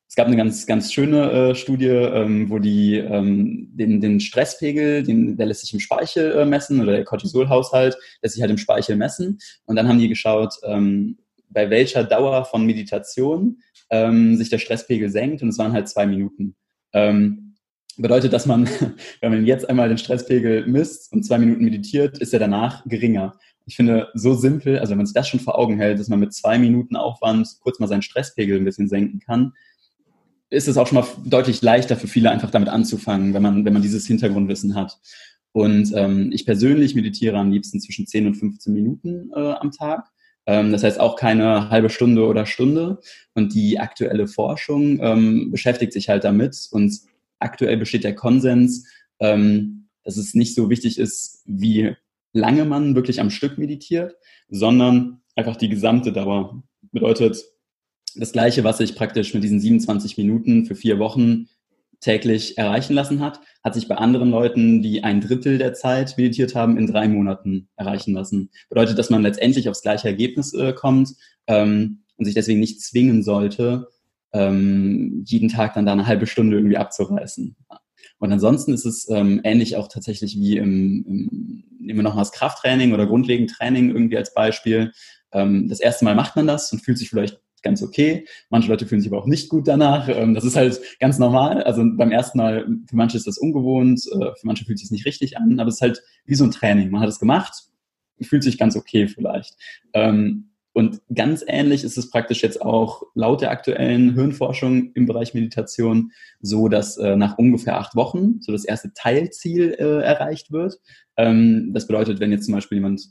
[0.08, 5.04] es gab eine ganz, ganz schöne äh, Studie, ähm, wo die ähm, den, den Stresspegel,
[5.04, 8.58] den, der lässt sich im Speichel äh, messen oder der Cortisolhaushalt lässt sich halt im
[8.58, 9.39] Speichel messen.
[9.65, 11.17] Und dann haben die geschaut, ähm,
[11.49, 15.41] bei welcher Dauer von Meditation ähm, sich der Stresspegel senkt.
[15.41, 16.56] Und es waren halt zwei Minuten.
[16.93, 17.44] Ähm,
[17.97, 18.67] Bedeutet, dass man,
[19.21, 23.36] wenn man jetzt einmal den Stresspegel misst und zwei Minuten meditiert, ist er danach geringer.
[23.65, 26.19] Ich finde, so simpel, also wenn man sich das schon vor Augen hält, dass man
[26.19, 29.53] mit zwei Minuten Aufwand kurz mal seinen Stresspegel ein bisschen senken kann,
[30.49, 33.73] ist es auch schon mal deutlich leichter für viele, einfach damit anzufangen, wenn man, wenn
[33.73, 34.99] man dieses Hintergrundwissen hat.
[35.51, 40.10] Und ähm, ich persönlich meditiere am liebsten zwischen 10 und 15 Minuten äh, am Tag.
[40.45, 42.99] Ähm, das heißt auch keine halbe Stunde oder Stunde.
[43.34, 46.99] Und die aktuelle Forschung ähm, beschäftigt sich halt damit und
[47.45, 48.88] aktuell besteht der Konsens,
[49.19, 51.95] ähm, dass es nicht so wichtig ist, wie
[52.34, 54.15] lange man wirklich am Stück meditiert,
[54.49, 56.63] sondern einfach die gesamte Dauer.
[56.91, 57.43] Bedeutet
[58.15, 61.47] das Gleiche, was ich praktisch mit diesen 27 Minuten für vier Wochen
[61.99, 66.55] täglich erreichen lassen hat, hat sich bei anderen Leuten, die ein Drittel der Zeit meditiert
[66.55, 68.51] haben, in drei Monaten erreichen lassen.
[68.69, 71.13] Bedeutet, dass man letztendlich aufs gleiche Ergebnis äh, kommt
[71.47, 73.88] ähm, und sich deswegen nicht zwingen sollte,
[74.36, 77.56] ähm, jeden Tag dann da eine halbe Stunde irgendwie abzureißen.
[78.19, 82.32] Und ansonsten ist es ähm, ähnlich auch tatsächlich wie im, im nehmen wir nochmal das
[82.32, 84.91] Krafttraining oder grundlegend Training irgendwie als Beispiel.
[85.32, 88.26] Ähm, das erste Mal macht man das und fühlt sich vielleicht ganz okay.
[88.50, 90.10] Manche Leute fühlen sich aber auch nicht gut danach.
[90.10, 91.63] Ähm, das ist halt ganz normal.
[91.63, 94.91] Also beim ersten Mal, für manche ist das ungewohnt, äh, für manche fühlt es sich
[94.91, 96.89] nicht richtig an, aber es ist halt wie so ein Training.
[96.89, 97.54] Man hat es gemacht,
[98.21, 99.56] fühlt sich ganz okay vielleicht.
[99.93, 105.33] Ähm, und ganz ähnlich ist es praktisch jetzt auch laut der aktuellen Hirnforschung im Bereich
[105.33, 106.11] Meditation
[106.41, 110.81] so, dass äh, nach ungefähr acht Wochen so das erste Teilziel äh, erreicht wird.
[111.15, 113.07] Ähm, das bedeutet, wenn jetzt zum Beispiel jemand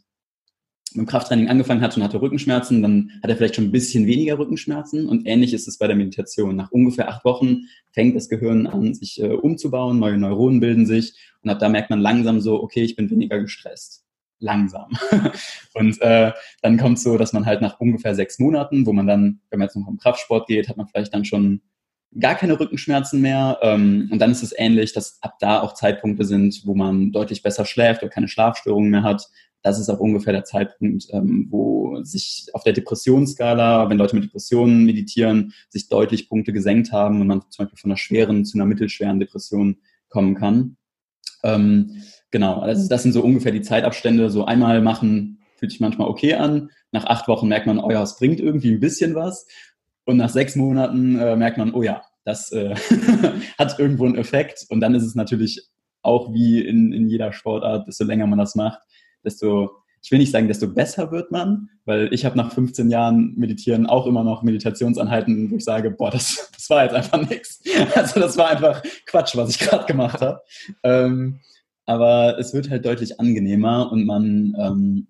[0.92, 4.07] mit dem Krafttraining angefangen hat und hatte Rückenschmerzen, dann hat er vielleicht schon ein bisschen
[4.07, 5.09] weniger Rückenschmerzen.
[5.09, 6.57] Und ähnlich ist es bei der Meditation.
[6.57, 11.14] Nach ungefähr acht Wochen fängt das Gehirn an, sich äh, umzubauen, neue Neuronen bilden sich
[11.40, 14.04] und ab da merkt man langsam so, okay, ich bin weniger gestresst
[14.45, 14.93] langsam.
[15.75, 19.41] und äh, dann kommt so, dass man halt nach ungefähr sechs Monaten, wo man dann,
[19.51, 21.63] wenn man jetzt noch im Kraftsport geht, hat man vielleicht dann schon
[22.21, 23.59] gar keine Rückenschmerzen mehr.
[23.63, 27.43] Ähm, und dann ist es ähnlich, dass ab da auch Zeitpunkte sind, wo man deutlich
[27.43, 29.29] besser schläft oder keine Schlafstörungen mehr hat.
[29.63, 34.25] Das ist auch ungefähr der Zeitpunkt, ähm, wo sich auf der Depressionsskala, wenn Leute mit
[34.25, 38.59] Depressionen meditieren, sich deutlich Punkte gesenkt haben und man zum Beispiel von einer schweren zu
[38.59, 39.79] einer mittelschweren Depression
[40.11, 40.77] kommen kann.
[41.45, 42.03] Ähm,
[42.35, 44.29] Genau, also das sind so ungefähr die Zeitabstände.
[44.29, 46.69] So einmal machen fühlt sich manchmal okay an.
[46.91, 49.47] Nach acht Wochen merkt man, oh ja, es bringt irgendwie ein bisschen was.
[50.05, 52.75] Und nach sechs Monaten äh, merkt man, oh ja, das äh,
[53.57, 54.67] hat irgendwo einen Effekt.
[54.69, 55.65] Und dann ist es natürlich
[56.03, 58.81] auch wie in, in jeder Sportart, desto länger man das macht,
[59.25, 59.71] desto,
[60.05, 63.87] ich will nicht sagen, desto besser wird man, weil ich habe nach 15 Jahren Meditieren
[63.87, 67.62] auch immer noch Meditationsanhalten, wo ich sage, boah, das, das war jetzt einfach nichts.
[67.95, 70.43] Also das war einfach Quatsch, was ich gerade gemacht habe.
[70.83, 71.40] Ähm,
[71.87, 75.07] aber es wird halt deutlich angenehmer und man ähm,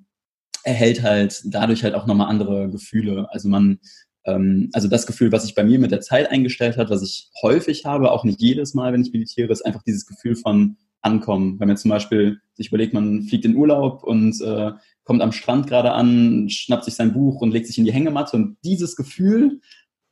[0.62, 3.26] erhält halt dadurch halt auch nochmal andere Gefühle.
[3.33, 3.80] Also man,
[4.26, 7.30] ähm, also das Gefühl, was sich bei mir mit der Zeit eingestellt hat, was ich
[7.42, 11.60] häufig habe, auch nicht jedes Mal, wenn ich meditiere, ist einfach dieses Gefühl von Ankommen.
[11.60, 14.72] Wenn man zum Beispiel sich überlegt, man fliegt in Urlaub und äh,
[15.04, 18.36] kommt am Strand gerade an, schnappt sich sein Buch und legt sich in die Hängematte
[18.36, 19.60] und dieses Gefühl,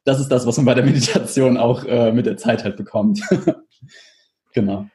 [0.04, 3.20] das ist das, was man bei der Meditation auch äh, mit der Zeit halt bekommt.
[4.52, 4.86] genau.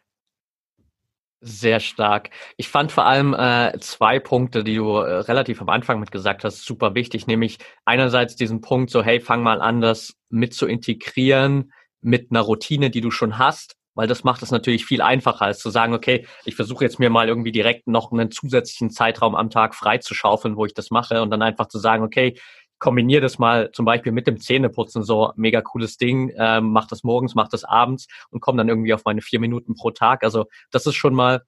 [1.40, 2.32] Sehr stark.
[2.58, 6.44] Ich fand vor allem äh, zwei Punkte, die du äh, relativ am Anfang mit gesagt
[6.44, 10.66] hast, super wichtig, nämlich einerseits diesen Punkt so, hey, fang mal an, das mit zu
[10.66, 15.46] integrieren mit einer Routine, die du schon hast, weil das macht es natürlich viel einfacher,
[15.46, 19.36] als zu sagen, okay, ich versuche jetzt mir mal irgendwie direkt noch einen zusätzlichen Zeitraum
[19.36, 22.40] am Tag freizuschaufeln, wo ich das mache und dann einfach zu sagen, okay,
[22.78, 27.04] kombiniere das mal zum Beispiel mit dem Zähneputzen, so mega cooles Ding, ähm, mach das
[27.04, 30.24] morgens, mach das abends und komme dann irgendwie auf meine vier Minuten pro Tag.
[30.24, 31.42] Also das ist schon mal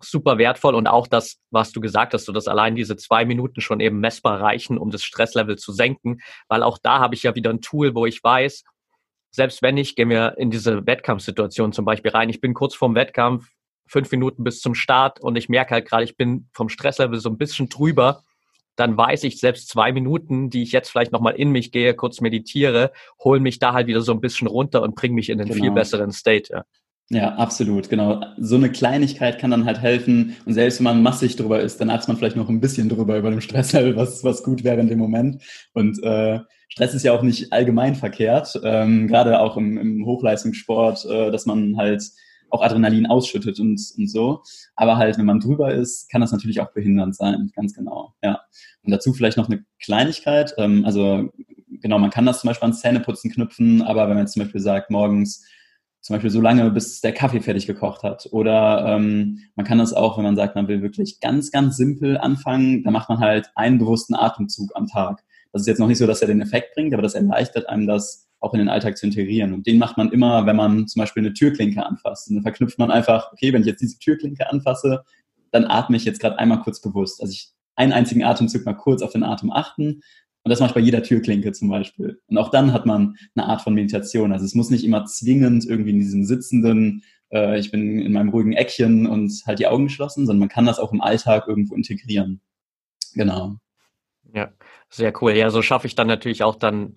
[0.00, 3.60] super wertvoll und auch das, was du gesagt hast, so dass allein diese zwei Minuten
[3.60, 7.34] schon eben messbar reichen, um das Stresslevel zu senken, weil auch da habe ich ja
[7.34, 8.64] wieder ein Tool, wo ich weiß,
[9.32, 12.94] selbst wenn ich, gehen wir in diese Wettkampfsituation zum Beispiel rein, ich bin kurz vorm
[12.94, 13.48] Wettkampf,
[13.86, 17.30] fünf Minuten bis zum Start und ich merke halt gerade, ich bin vom Stresslevel so
[17.30, 18.22] ein bisschen drüber,
[18.76, 22.20] dann weiß ich selbst zwei Minuten, die ich jetzt vielleicht nochmal in mich gehe, kurz
[22.20, 22.92] meditiere,
[23.22, 25.64] holen mich da halt wieder so ein bisschen runter und bringen mich in einen genau.
[25.64, 26.52] viel besseren State.
[26.52, 26.64] Ja.
[27.10, 28.24] Ja, absolut, genau.
[28.38, 30.34] So eine Kleinigkeit kann dann halt helfen.
[30.46, 33.18] Und selbst wenn man massig drüber ist, dann ist man vielleicht noch ein bisschen drüber
[33.18, 35.42] über dem Stresslevel, was, was gut wäre in dem Moment.
[35.74, 36.40] Und äh,
[36.72, 41.44] Stress ist ja auch nicht allgemein verkehrt, ähm, gerade auch im, im Hochleistungssport, äh, dass
[41.44, 42.02] man halt
[42.48, 44.42] auch Adrenalin ausschüttet und, und so.
[44.74, 48.14] Aber halt, wenn man drüber ist, kann das natürlich auch behindernd sein, ganz genau.
[48.22, 48.40] Ja.
[48.82, 50.54] Und dazu vielleicht noch eine Kleinigkeit.
[50.56, 51.28] Ähm, also
[51.68, 54.62] genau, man kann das zum Beispiel an Zähneputzen knüpfen, aber wenn man jetzt zum Beispiel
[54.62, 55.44] sagt, morgens
[56.00, 58.30] zum Beispiel so lange, bis der Kaffee fertig gekocht hat.
[58.32, 62.16] Oder ähm, man kann das auch, wenn man sagt, man will wirklich ganz, ganz simpel
[62.16, 65.22] anfangen, dann macht man halt einen bewussten Atemzug am Tag.
[65.52, 67.86] Das ist jetzt noch nicht so, dass er den Effekt bringt, aber das erleichtert einem
[67.86, 69.52] das, auch in den Alltag zu integrieren.
[69.52, 72.28] Und den macht man immer, wenn man zum Beispiel eine Türklinke anfasst.
[72.28, 75.04] Und dann verknüpft man einfach, okay, wenn ich jetzt diese Türklinke anfasse,
[75.52, 77.20] dann atme ich jetzt gerade einmal kurz bewusst.
[77.20, 80.02] Also ich einen einzigen Atemzug mal kurz auf den Atem achten.
[80.44, 82.20] Und das mache ich bei jeder Türklinke zum Beispiel.
[82.26, 84.32] Und auch dann hat man eine Art von Meditation.
[84.32, 88.30] Also es muss nicht immer zwingend irgendwie in diesem sitzenden, äh, ich bin in meinem
[88.30, 91.76] ruhigen Eckchen und halt die Augen geschlossen, sondern man kann das auch im Alltag irgendwo
[91.76, 92.40] integrieren.
[93.14, 93.56] Genau.
[94.34, 94.50] Ja,
[94.92, 95.32] sehr cool.
[95.32, 96.94] Ja, so schaffe ich dann natürlich auch dann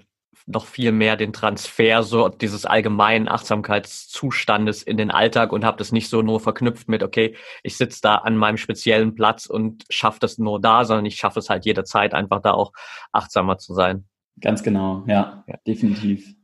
[0.48, 5.92] noch viel mehr den Transfer so dieses allgemeinen Achtsamkeitszustandes in den Alltag und habe das
[5.92, 10.20] nicht so nur verknüpft mit, okay, ich sitze da an meinem speziellen Platz und schaffe
[10.20, 12.74] das nur da, sondern ich schaffe es halt jederzeit einfach da auch
[13.12, 14.06] achtsamer zu sein.
[14.40, 15.56] Ganz genau, ja, ja.
[15.66, 16.36] definitiv.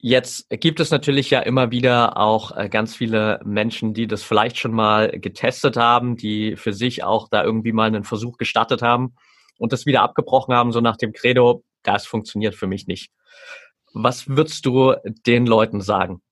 [0.00, 4.58] Jetzt gibt es natürlich ja immer wieder auch äh, ganz viele Menschen, die das vielleicht
[4.58, 9.14] schon mal getestet haben, die für sich auch da irgendwie mal einen Versuch gestartet haben
[9.58, 13.10] und das wieder abgebrochen haben, so nach dem Credo, das funktioniert für mich nicht.
[13.92, 14.94] Was würdest du
[15.26, 16.22] den Leuten sagen?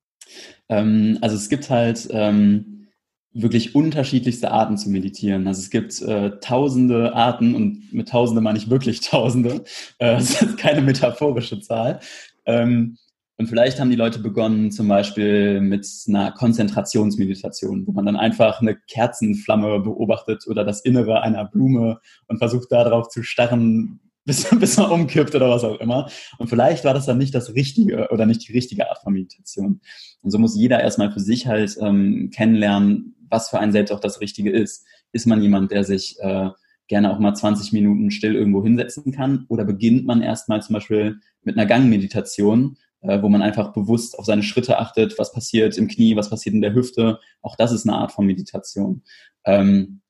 [0.68, 2.88] Ähm, also es gibt halt ähm,
[3.32, 5.46] wirklich unterschiedlichste Arten zu meditieren.
[5.46, 9.64] Also es gibt äh, tausende Arten und mit tausende meine ich wirklich tausende.
[9.98, 12.00] Äh, das ist keine metaphorische Zahl.
[12.46, 12.96] Ähm,
[13.38, 18.62] und vielleicht haben die Leute begonnen, zum Beispiel mit einer Konzentrationsmeditation, wo man dann einfach
[18.62, 24.78] eine Kerzenflamme beobachtet oder das Innere einer Blume und versucht darauf zu starren, bis, bis
[24.78, 26.08] man umkippt oder was auch immer.
[26.38, 29.80] Und vielleicht war das dann nicht das Richtige oder nicht die richtige Art von Meditation.
[30.22, 34.00] Und so muss jeder erstmal für sich halt ähm, kennenlernen, was für einen selbst auch
[34.00, 34.86] das Richtige ist.
[35.12, 36.48] Ist man jemand, der sich äh,
[36.88, 39.44] gerne auch mal 20 Minuten still irgendwo hinsetzen kann?
[39.48, 44.24] Oder beginnt man erstmal zum Beispiel mit einer Gangmeditation, äh, wo man einfach bewusst auf
[44.24, 47.18] seine Schritte achtet, was passiert im Knie, was passiert in der Hüfte.
[47.42, 49.02] Auch das ist eine Art von Meditation.
[49.44, 50.00] Ähm,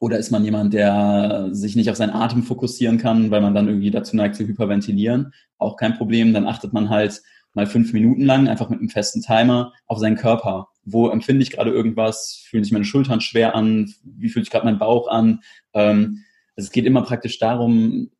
[0.00, 3.66] oder ist man jemand, der sich nicht auf seinen Atem fokussieren kann, weil man dann
[3.66, 5.32] irgendwie dazu neigt zu hyperventilieren?
[5.58, 6.32] Auch kein Problem.
[6.32, 7.20] Dann achtet man halt
[7.54, 10.68] mal fünf Minuten lang einfach mit einem festen Timer auf seinen Körper.
[10.84, 12.44] Wo empfinde ich gerade irgendwas?
[12.48, 13.92] Fühlen sich meine Schultern schwer an?
[14.04, 15.40] Wie fühlt sich gerade mein Bauch an?
[15.74, 18.10] Ähm, es geht immer praktisch darum,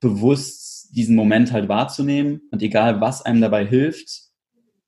[0.00, 4.22] bewusst diesen Moment halt wahrzunehmen und egal was einem dabei hilft,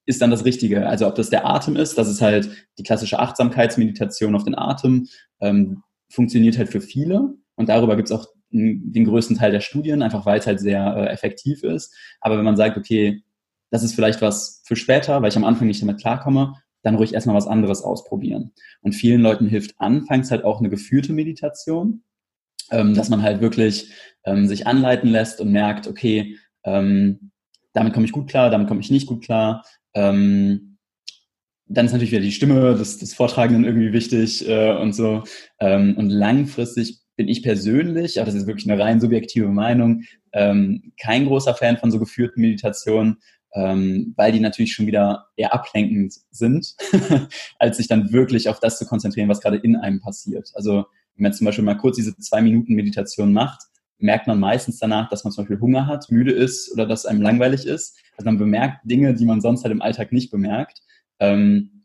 [0.06, 0.86] ist dann das Richtige.
[0.86, 5.08] Also ob das der Atem ist, das ist halt die klassische Achtsamkeitsmeditation auf den Atem,
[5.40, 10.02] ähm, funktioniert halt für viele und darüber gibt es auch den größten Teil der Studien,
[10.02, 11.94] einfach weil es halt sehr äh, effektiv ist.
[12.20, 13.22] Aber wenn man sagt, okay,
[13.70, 17.14] das ist vielleicht was für später, weil ich am Anfang nicht damit klarkomme, dann ruhig
[17.14, 18.52] erstmal was anderes ausprobieren.
[18.80, 22.04] Und vielen Leuten hilft anfangs halt auch eine geführte Meditation,
[22.70, 23.90] ähm, dass man halt wirklich
[24.24, 27.30] ähm, sich anleiten lässt und merkt, okay, ähm,
[27.72, 29.64] damit komme ich gut klar, damit komme ich nicht gut klar.
[29.94, 30.78] Ähm,
[31.68, 35.24] dann ist natürlich wieder die Stimme des, des Vortragenden irgendwie wichtig äh, und so.
[35.58, 40.02] Ähm, und langfristig bin ich persönlich, aber das ist wirklich eine rein subjektive Meinung,
[40.32, 43.18] ähm, kein großer Fan von so geführten Meditationen,
[43.54, 46.76] ähm, weil die natürlich schon wieder eher ablenkend sind,
[47.58, 50.52] als sich dann wirklich auf das zu konzentrieren, was gerade in einem passiert.
[50.54, 50.84] Also
[51.16, 53.62] wenn man zum Beispiel mal kurz diese zwei Minuten Meditation macht,
[53.98, 57.22] merkt man meistens danach, dass man zum Beispiel Hunger hat, müde ist oder dass einem
[57.22, 57.98] langweilig ist.
[58.16, 60.82] Also man bemerkt Dinge, die man sonst halt im Alltag nicht bemerkt.
[61.18, 61.76] Ähm,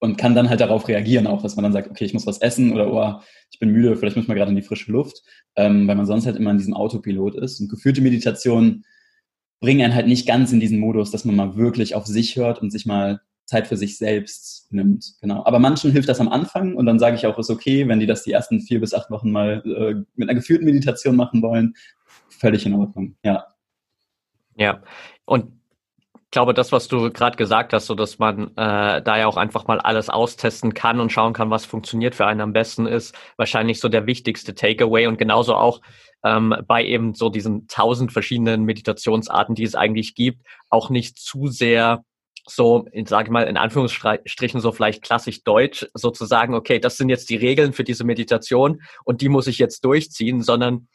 [0.00, 2.38] und kann dann halt darauf reagieren, auch dass man dann sagt, okay, ich muss was
[2.38, 5.22] essen oder oh, ich bin müde, vielleicht muss man gerade in die frische Luft,
[5.56, 7.60] ähm, weil man sonst halt immer in diesem Autopilot ist.
[7.60, 8.86] Und geführte Meditationen
[9.60, 12.62] bringen einen halt nicht ganz in diesen Modus, dass man mal wirklich auf sich hört
[12.62, 15.14] und sich mal Zeit für sich selbst nimmt.
[15.20, 15.44] Genau.
[15.44, 18.06] Aber manchen hilft das am Anfang und dann sage ich auch, ist okay, wenn die
[18.06, 21.74] das die ersten vier bis acht Wochen mal äh, mit einer geführten Meditation machen wollen.
[22.28, 23.44] Völlig in Ordnung, ja.
[24.56, 24.82] Ja,
[25.24, 25.52] und
[26.14, 29.36] ich glaube, das, was du gerade gesagt hast, so dass man äh, da ja auch
[29.36, 33.16] einfach mal alles austesten kann und schauen kann, was funktioniert für einen am besten, ist
[33.36, 35.80] wahrscheinlich so der wichtigste Takeaway und genauso auch
[36.24, 41.48] ähm, bei eben so diesen tausend verschiedenen Meditationsarten, die es eigentlich gibt, auch nicht zu
[41.48, 42.04] sehr
[42.46, 47.30] so, ich sage mal in Anführungsstrichen so vielleicht klassisch deutsch, sozusagen, okay, das sind jetzt
[47.30, 50.88] die Regeln für diese Meditation und die muss ich jetzt durchziehen, sondern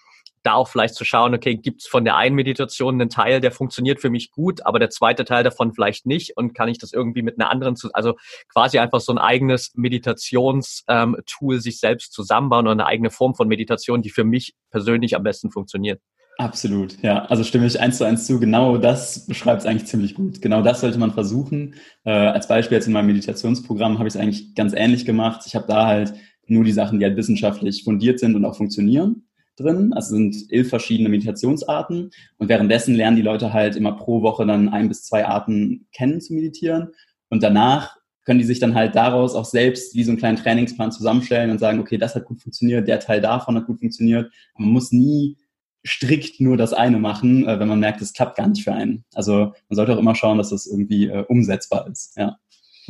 [0.46, 3.52] da auch vielleicht zu schauen, okay, gibt es von der einen Meditation einen Teil, der
[3.52, 6.94] funktioniert für mich gut, aber der zweite Teil davon vielleicht nicht und kann ich das
[6.94, 8.16] irgendwie mit einer anderen, zu, also
[8.54, 13.48] quasi einfach so ein eigenes Meditationstool ähm, sich selbst zusammenbauen oder eine eigene Form von
[13.48, 16.00] Meditation, die für mich persönlich am besten funktioniert.
[16.38, 17.26] Absolut, ja.
[17.26, 18.39] Also stimme ich eins zu eins zu.
[18.39, 20.41] Genau das beschreibt es eigentlich ziemlich gut.
[20.41, 21.76] Genau das sollte man versuchen.
[22.04, 25.43] Äh, als Beispiel jetzt in meinem Meditationsprogramm habe ich es eigentlich ganz ähnlich gemacht.
[25.45, 26.13] Ich habe da halt
[26.48, 29.24] nur die Sachen, die halt wissenschaftlich fundiert sind und auch funktionieren
[29.58, 29.93] drin.
[29.93, 32.12] Also sind elf verschiedene Meditationsarten.
[32.38, 36.19] Und währenddessen lernen die Leute halt immer pro Woche dann ein bis zwei Arten kennen
[36.19, 36.89] zu meditieren.
[37.30, 37.95] Und danach
[38.26, 41.60] können die sich dann halt daraus auch selbst wie so einen kleinen Trainingsplan zusammenstellen und
[41.60, 44.32] sagen, okay, das hat gut funktioniert, der Teil davon hat gut funktioniert.
[44.58, 45.38] Man muss nie
[45.86, 49.06] strikt nur das eine machen, äh, wenn man merkt, es klappt gar nicht für einen.
[49.13, 52.18] Also man sollte auch immer schauen, dass das irgendwie äh, umsetzbar ist.
[52.18, 52.38] Ja.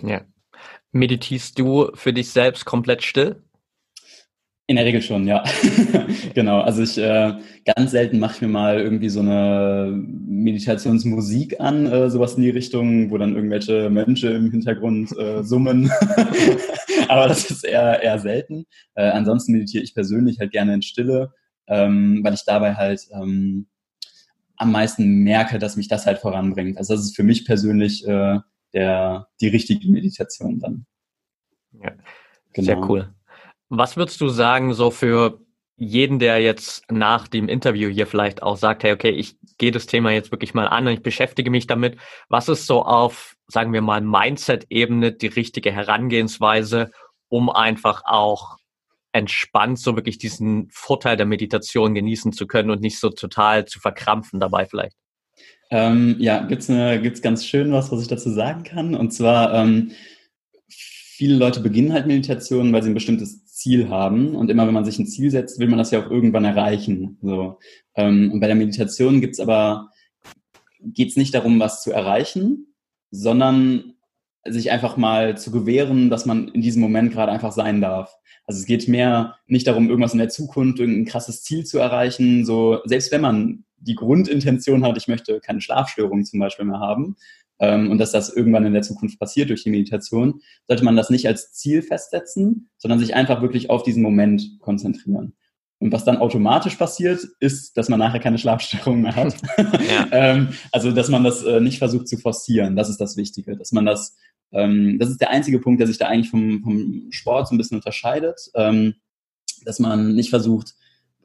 [0.01, 0.21] ja.
[0.91, 3.41] Meditierst du für dich selbst komplett still?
[4.67, 5.43] In der Regel schon, ja.
[6.33, 6.61] genau.
[6.61, 7.33] Also ich äh,
[7.65, 12.49] ganz selten mache ich mir mal irgendwie so eine Meditationsmusik an, äh, sowas in die
[12.49, 15.91] Richtung, wo dann irgendwelche Mönche im Hintergrund äh, summen.
[17.09, 18.65] Aber das ist eher eher selten.
[18.95, 21.31] Äh, ansonsten meditiere ich persönlich halt gerne in Stille
[21.67, 23.67] ähm, weil ich dabei halt ähm,
[24.57, 26.77] am meisten merke, dass mich das halt voranbringt.
[26.77, 28.39] Also das ist für mich persönlich äh,
[28.73, 30.85] der, die richtige Meditation dann.
[31.73, 31.91] Ja,
[32.53, 32.65] genau.
[32.65, 33.13] sehr cool.
[33.69, 35.39] Was würdest du sagen, so für
[35.77, 39.87] jeden, der jetzt nach dem Interview hier vielleicht auch sagt, hey, okay, ich gehe das
[39.87, 41.97] Thema jetzt wirklich mal an und ich beschäftige mich damit.
[42.29, 46.91] Was ist so auf, sagen wir mal, Mindset-Ebene die richtige Herangehensweise,
[47.27, 48.57] um einfach auch
[49.15, 53.79] entspannt so wirklich diesen Vorteil der Meditation genießen zu können und nicht so total zu
[53.79, 54.97] verkrampfen dabei vielleicht?
[55.71, 58.93] Ähm, ja, gibt's eine, gibt's ganz schön was, was ich dazu sagen kann.
[58.93, 59.91] Und zwar, ähm,
[60.67, 64.35] viele Leute beginnen halt Meditation, weil sie ein bestimmtes Ziel haben.
[64.35, 67.17] Und immer wenn man sich ein Ziel setzt, will man das ja auch irgendwann erreichen.
[67.21, 67.57] So.
[67.95, 69.91] Ähm, und bei der Meditation gibt's aber,
[70.81, 72.75] geht's nicht darum, was zu erreichen,
[73.11, 73.93] sondern
[74.45, 78.13] sich einfach mal zu gewähren, dass man in diesem Moment gerade einfach sein darf.
[78.47, 82.45] Also es geht mehr nicht darum, irgendwas in der Zukunft, irgendein krasses Ziel zu erreichen.
[82.45, 87.15] So, selbst wenn man die Grundintention hat, ich möchte keine Schlafstörungen zum Beispiel mehr haben,
[87.59, 91.09] ähm, und dass das irgendwann in der Zukunft passiert durch die Meditation, sollte man das
[91.09, 95.33] nicht als Ziel festsetzen, sondern sich einfach wirklich auf diesen Moment konzentrieren.
[95.79, 99.35] Und was dann automatisch passiert, ist, dass man nachher keine Schlafstörungen mehr hat.
[99.57, 100.07] Ja.
[100.11, 102.75] ähm, also, dass man das äh, nicht versucht zu forcieren.
[102.75, 103.57] Das ist das Wichtige.
[103.57, 104.15] Dass man das,
[104.55, 107.57] ähm, das ist der einzige Punkt, der sich da eigentlich vom, vom Sport so ein
[107.57, 108.49] bisschen unterscheidet.
[108.55, 108.95] Ähm,
[109.65, 110.73] dass man nicht versucht,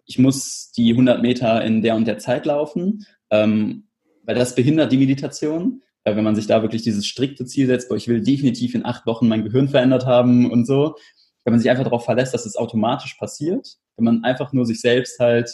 [0.06, 3.84] ich muss die 100 Meter in der und der Zeit laufen, ähm,
[4.24, 5.82] weil das behindert die Meditation.
[6.02, 8.86] Weil wenn man sich da wirklich dieses strikte Ziel setzt, boah, ich will definitiv in
[8.86, 10.96] acht Wochen mein Gehirn verändert haben und so,
[11.44, 14.80] wenn man sich einfach darauf verlässt, dass es automatisch passiert, wenn man einfach nur sich
[14.80, 15.50] selbst halt,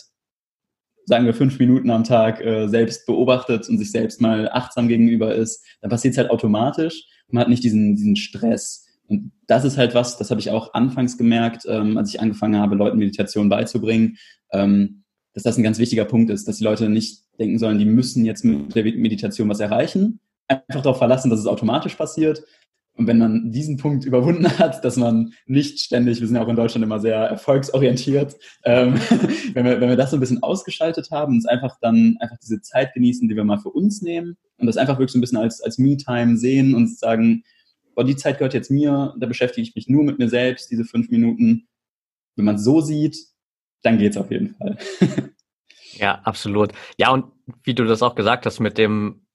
[1.07, 5.35] sagen wir, fünf Minuten am Tag äh, selbst beobachtet und sich selbst mal achtsam gegenüber
[5.35, 7.05] ist, dann passiert es halt automatisch.
[7.29, 8.87] Man hat nicht diesen, diesen Stress.
[9.09, 12.57] Und das ist halt was, das habe ich auch anfangs gemerkt, ähm, als ich angefangen
[12.57, 14.19] habe, Leuten Meditation beizubringen,
[14.53, 17.85] ähm, dass das ein ganz wichtiger Punkt ist, dass die Leute nicht denken sollen, die
[17.85, 22.43] müssen jetzt mit der Meditation was erreichen, einfach darauf verlassen, dass es automatisch passiert.
[22.97, 26.49] Und wenn man diesen Punkt überwunden hat, dass man nicht ständig, wir sind ja auch
[26.49, 28.95] in Deutschland immer sehr erfolgsorientiert, ähm,
[29.53, 32.39] wenn, wir, wenn wir das so ein bisschen ausgeschaltet haben und es einfach dann einfach
[32.43, 35.21] diese Zeit genießen, die wir mal für uns nehmen und das einfach wirklich so ein
[35.21, 37.45] bisschen als, als Me-Time sehen und sagen,
[37.97, 40.85] oh, die Zeit gehört jetzt mir, da beschäftige ich mich nur mit mir selbst, diese
[40.85, 41.69] fünf Minuten.
[42.35, 43.17] Wenn man es so sieht,
[43.83, 44.79] dann geht's auf jeden Fall.
[45.93, 46.73] ja, absolut.
[46.99, 47.27] Ja, und
[47.63, 49.26] wie du das auch gesagt hast, mit dem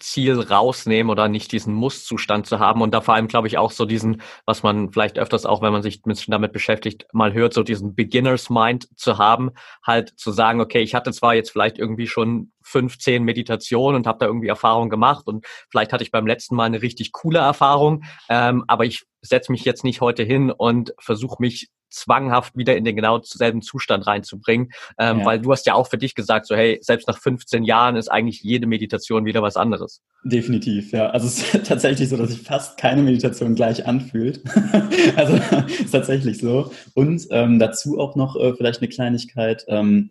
[0.00, 3.70] Ziel rausnehmen oder nicht diesen Muss-Zustand zu haben und da vor allem, glaube ich, auch
[3.70, 7.62] so diesen, was man vielleicht öfters auch, wenn man sich damit beschäftigt, mal hört, so
[7.62, 9.50] diesen Beginners Mind zu haben,
[9.84, 14.18] halt zu sagen, okay, ich hatte zwar jetzt vielleicht irgendwie schon 15 Meditationen und habe
[14.20, 18.04] da irgendwie Erfahrung gemacht und vielleicht hatte ich beim letzten Mal eine richtig coole Erfahrung,
[18.28, 22.84] ähm, aber ich setze mich jetzt nicht heute hin und versuche mich zwanghaft wieder in
[22.84, 25.24] den genau selben Zustand reinzubringen, ähm, ja.
[25.24, 28.08] weil du hast ja auch für dich gesagt, so hey, selbst nach 15 Jahren ist
[28.08, 30.00] eigentlich jede Meditation wieder was anderes.
[30.24, 31.10] Definitiv, ja.
[31.10, 34.42] Also es ist tatsächlich so, dass sich fast keine Meditation gleich anfühlt.
[35.16, 35.34] also
[35.66, 36.70] ist tatsächlich so.
[36.94, 39.64] Und ähm, dazu auch noch äh, vielleicht eine Kleinigkeit.
[39.68, 40.10] Ähm,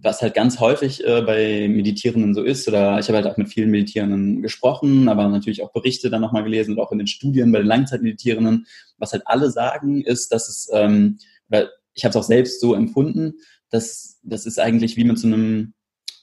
[0.00, 3.48] was halt ganz häufig äh, bei Meditierenden so ist, oder ich habe halt auch mit
[3.48, 7.50] vielen Meditierenden gesprochen, aber natürlich auch Berichte dann nochmal gelesen und auch in den Studien
[7.50, 8.66] bei den Langzeitmeditierenden,
[8.98, 11.18] was halt alle sagen, ist, dass es, ähm,
[11.48, 13.34] weil ich habe es auch selbst so empfunden,
[13.70, 15.74] dass das ist eigentlich wie mit so einem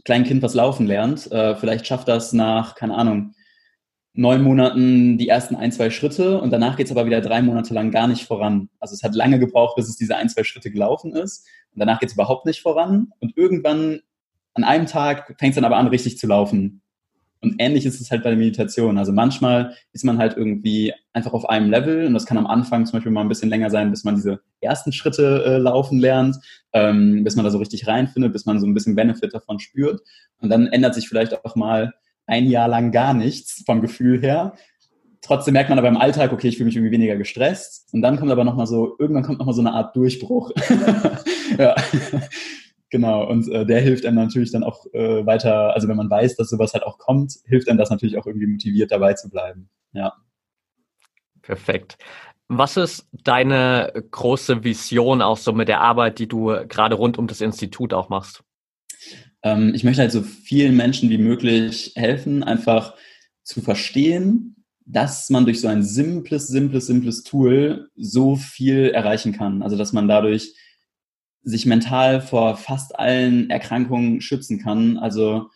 [0.06, 1.30] kleinen Kind, was laufen lernt.
[1.32, 3.34] Äh, vielleicht schafft das nach, keine Ahnung,
[4.14, 7.74] neun Monaten die ersten ein, zwei Schritte und danach geht es aber wieder drei Monate
[7.74, 8.70] lang gar nicht voran.
[8.80, 11.46] Also es hat lange gebraucht, bis es diese ein, zwei Schritte gelaufen ist
[11.76, 14.00] und danach geht es überhaupt nicht voran und irgendwann
[14.54, 16.82] an einem Tag fängt es dann aber an, richtig zu laufen.
[17.42, 18.98] Und ähnlich ist es halt bei der Meditation.
[18.98, 22.86] Also manchmal ist man halt irgendwie einfach auf einem Level und das kann am Anfang
[22.86, 26.38] zum Beispiel mal ein bisschen länger sein, bis man diese ersten Schritte äh, laufen lernt,
[26.74, 30.02] ähm, bis man da so richtig reinfindet, bis man so ein bisschen Benefit davon spürt.
[30.40, 31.94] Und dann ändert sich vielleicht auch mal
[32.26, 34.56] ein Jahr lang gar nichts vom Gefühl her.
[35.26, 37.92] Trotzdem merkt man aber im Alltag, okay, ich fühle mich irgendwie weniger gestresst.
[37.94, 40.52] Und dann kommt aber nochmal so, irgendwann kommt nochmal so eine Art Durchbruch.
[41.58, 41.76] ja.
[42.92, 46.36] Genau, und äh, der hilft einem natürlich dann auch äh, weiter, also wenn man weiß,
[46.36, 49.68] dass sowas halt auch kommt, hilft einem das natürlich auch irgendwie motiviert dabei zu bleiben.
[49.94, 50.14] Ja.
[51.42, 51.98] Perfekt.
[52.48, 57.26] Was ist deine große Vision auch so mit der Arbeit, die du gerade rund um
[57.26, 58.44] das Institut auch machst?
[59.42, 62.94] Ähm, ich möchte halt so vielen Menschen wie möglich helfen, einfach
[63.42, 64.55] zu verstehen,
[64.86, 69.64] dass man durch so ein simples, simples, simples Tool so viel erreichen kann.
[69.64, 70.54] Also dass man dadurch
[71.42, 74.98] sich mental vor fast allen Erkrankungen schützen kann.
[74.98, 75.50] Also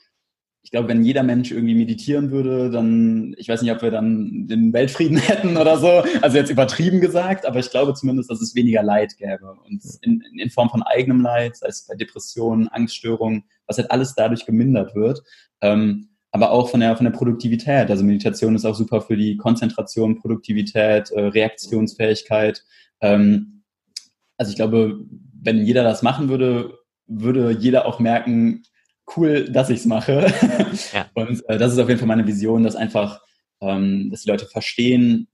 [0.61, 4.47] ich glaube, wenn jeder Mensch irgendwie meditieren würde, dann, ich weiß nicht, ob wir dann
[4.47, 6.03] den Weltfrieden hätten oder so.
[6.21, 9.55] Also jetzt übertrieben gesagt, aber ich glaube zumindest, dass es weniger Leid gäbe.
[9.65, 14.15] Und in, in Form von eigenem Leid, sei es bei Depressionen, Angststörungen, was halt alles
[14.15, 15.23] dadurch gemindert wird.
[15.61, 17.89] Ähm, aber auch von der, von der Produktivität.
[17.89, 22.63] Also Meditation ist auch super für die Konzentration, Produktivität, äh, Reaktionsfähigkeit.
[23.01, 23.63] Ähm,
[24.38, 24.99] also ich glaube,
[25.41, 26.77] wenn jeder das machen würde,
[27.07, 28.63] würde jeder auch merken,
[29.17, 30.32] cool, dass ich es mache.
[30.93, 31.09] Ja.
[31.13, 33.21] Und äh, das ist auf jeden Fall meine Vision, dass einfach,
[33.59, 35.27] ähm, dass die Leute verstehen,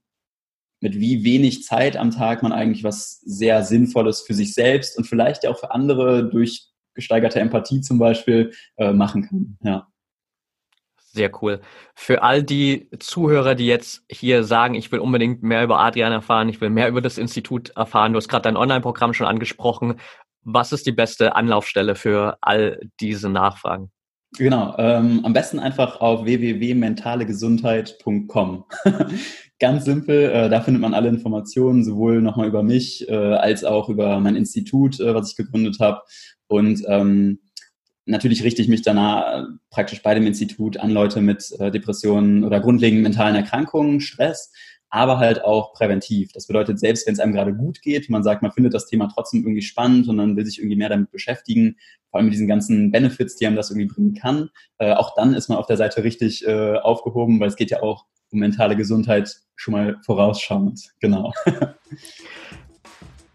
[0.80, 5.04] mit wie wenig Zeit am Tag man eigentlich was sehr Sinnvolles für sich selbst und
[5.04, 9.58] vielleicht auch für andere durch gesteigerte Empathie zum Beispiel äh, machen kann.
[9.62, 9.88] Ja.
[11.16, 11.60] Sehr cool.
[11.94, 16.50] Für all die Zuhörer, die jetzt hier sagen, ich will unbedingt mehr über Adrian erfahren,
[16.50, 19.94] ich will mehr über das Institut erfahren, du hast gerade dein Online-Programm schon angesprochen.
[20.42, 23.90] Was ist die beste Anlaufstelle für all diese Nachfragen?
[24.36, 28.64] Genau, ähm, am besten einfach auf www.mentalegesundheit.com.
[29.58, 33.88] Ganz simpel, äh, da findet man alle Informationen, sowohl nochmal über mich äh, als auch
[33.88, 36.02] über mein Institut, äh, was ich gegründet habe.
[36.46, 37.38] Und ähm,
[38.06, 42.44] natürlich richte ich mich danach äh, praktisch bei dem Institut an Leute mit äh, Depressionen
[42.44, 44.52] oder grundlegenden mentalen Erkrankungen, Stress,
[44.88, 46.32] aber halt auch präventiv.
[46.32, 49.08] Das bedeutet, selbst wenn es einem gerade gut geht, man sagt, man findet das Thema
[49.12, 51.76] trotzdem irgendwie spannend und man will sich irgendwie mehr damit beschäftigen,
[52.10, 55.34] vor allem mit diesen ganzen Benefits, die einem das irgendwie bringen kann, äh, auch dann
[55.34, 59.36] ist man auf der Seite richtig aufgehoben, weil es geht ja auch um mentale Gesundheit
[59.56, 60.92] schon mal vorausschauend.
[61.00, 61.32] Genau.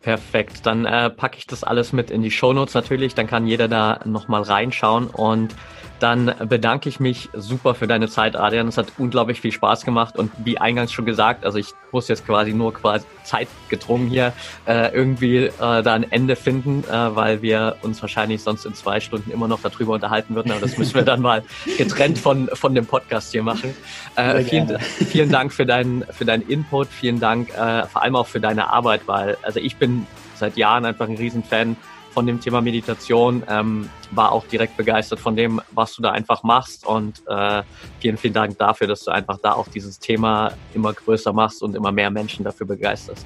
[0.02, 3.68] Perfekt, dann äh, packe ich das alles mit in die Shownotes natürlich, dann kann jeder
[3.68, 5.06] da nochmal reinschauen.
[5.08, 5.56] Und
[6.02, 8.68] dann bedanke ich mich super für deine Zeit, Adrian.
[8.68, 12.26] Es hat unglaublich viel Spaß gemacht und wie eingangs schon gesagt, also ich muss jetzt
[12.26, 14.34] quasi nur quasi zeitgedrungen hier
[14.66, 19.00] äh, irgendwie äh, da ein Ende finden, äh, weil wir uns wahrscheinlich sonst in zwei
[19.00, 20.52] Stunden immer noch darüber unterhalten würden.
[20.52, 21.44] Aber das müssen wir dann mal
[21.78, 23.76] getrennt von, von dem Podcast hier machen.
[24.16, 26.88] Äh, vielen, vielen Dank für deinen, für deinen Input.
[26.88, 30.86] Vielen Dank äh, vor allem auch für deine Arbeit, weil also ich bin seit Jahren
[30.86, 31.78] einfach ein Riesenfan
[32.12, 36.44] von dem Thema Meditation, ähm, war auch direkt begeistert von dem, was du da einfach
[36.44, 37.64] machst und äh,
[38.00, 41.76] vielen, vielen Dank dafür, dass du einfach da auch dieses Thema immer größer machst und
[41.76, 43.26] immer mehr Menschen dafür begeisterst.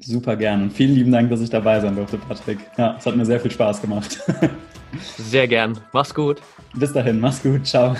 [0.00, 2.58] Super gern und vielen lieben Dank, dass ich dabei sein durfte, Patrick.
[2.76, 4.22] Ja, es hat mir sehr viel Spaß gemacht.
[5.16, 5.80] sehr gern.
[5.92, 6.40] Mach's gut.
[6.74, 7.66] Bis dahin, mach's gut.
[7.66, 7.96] Ciao.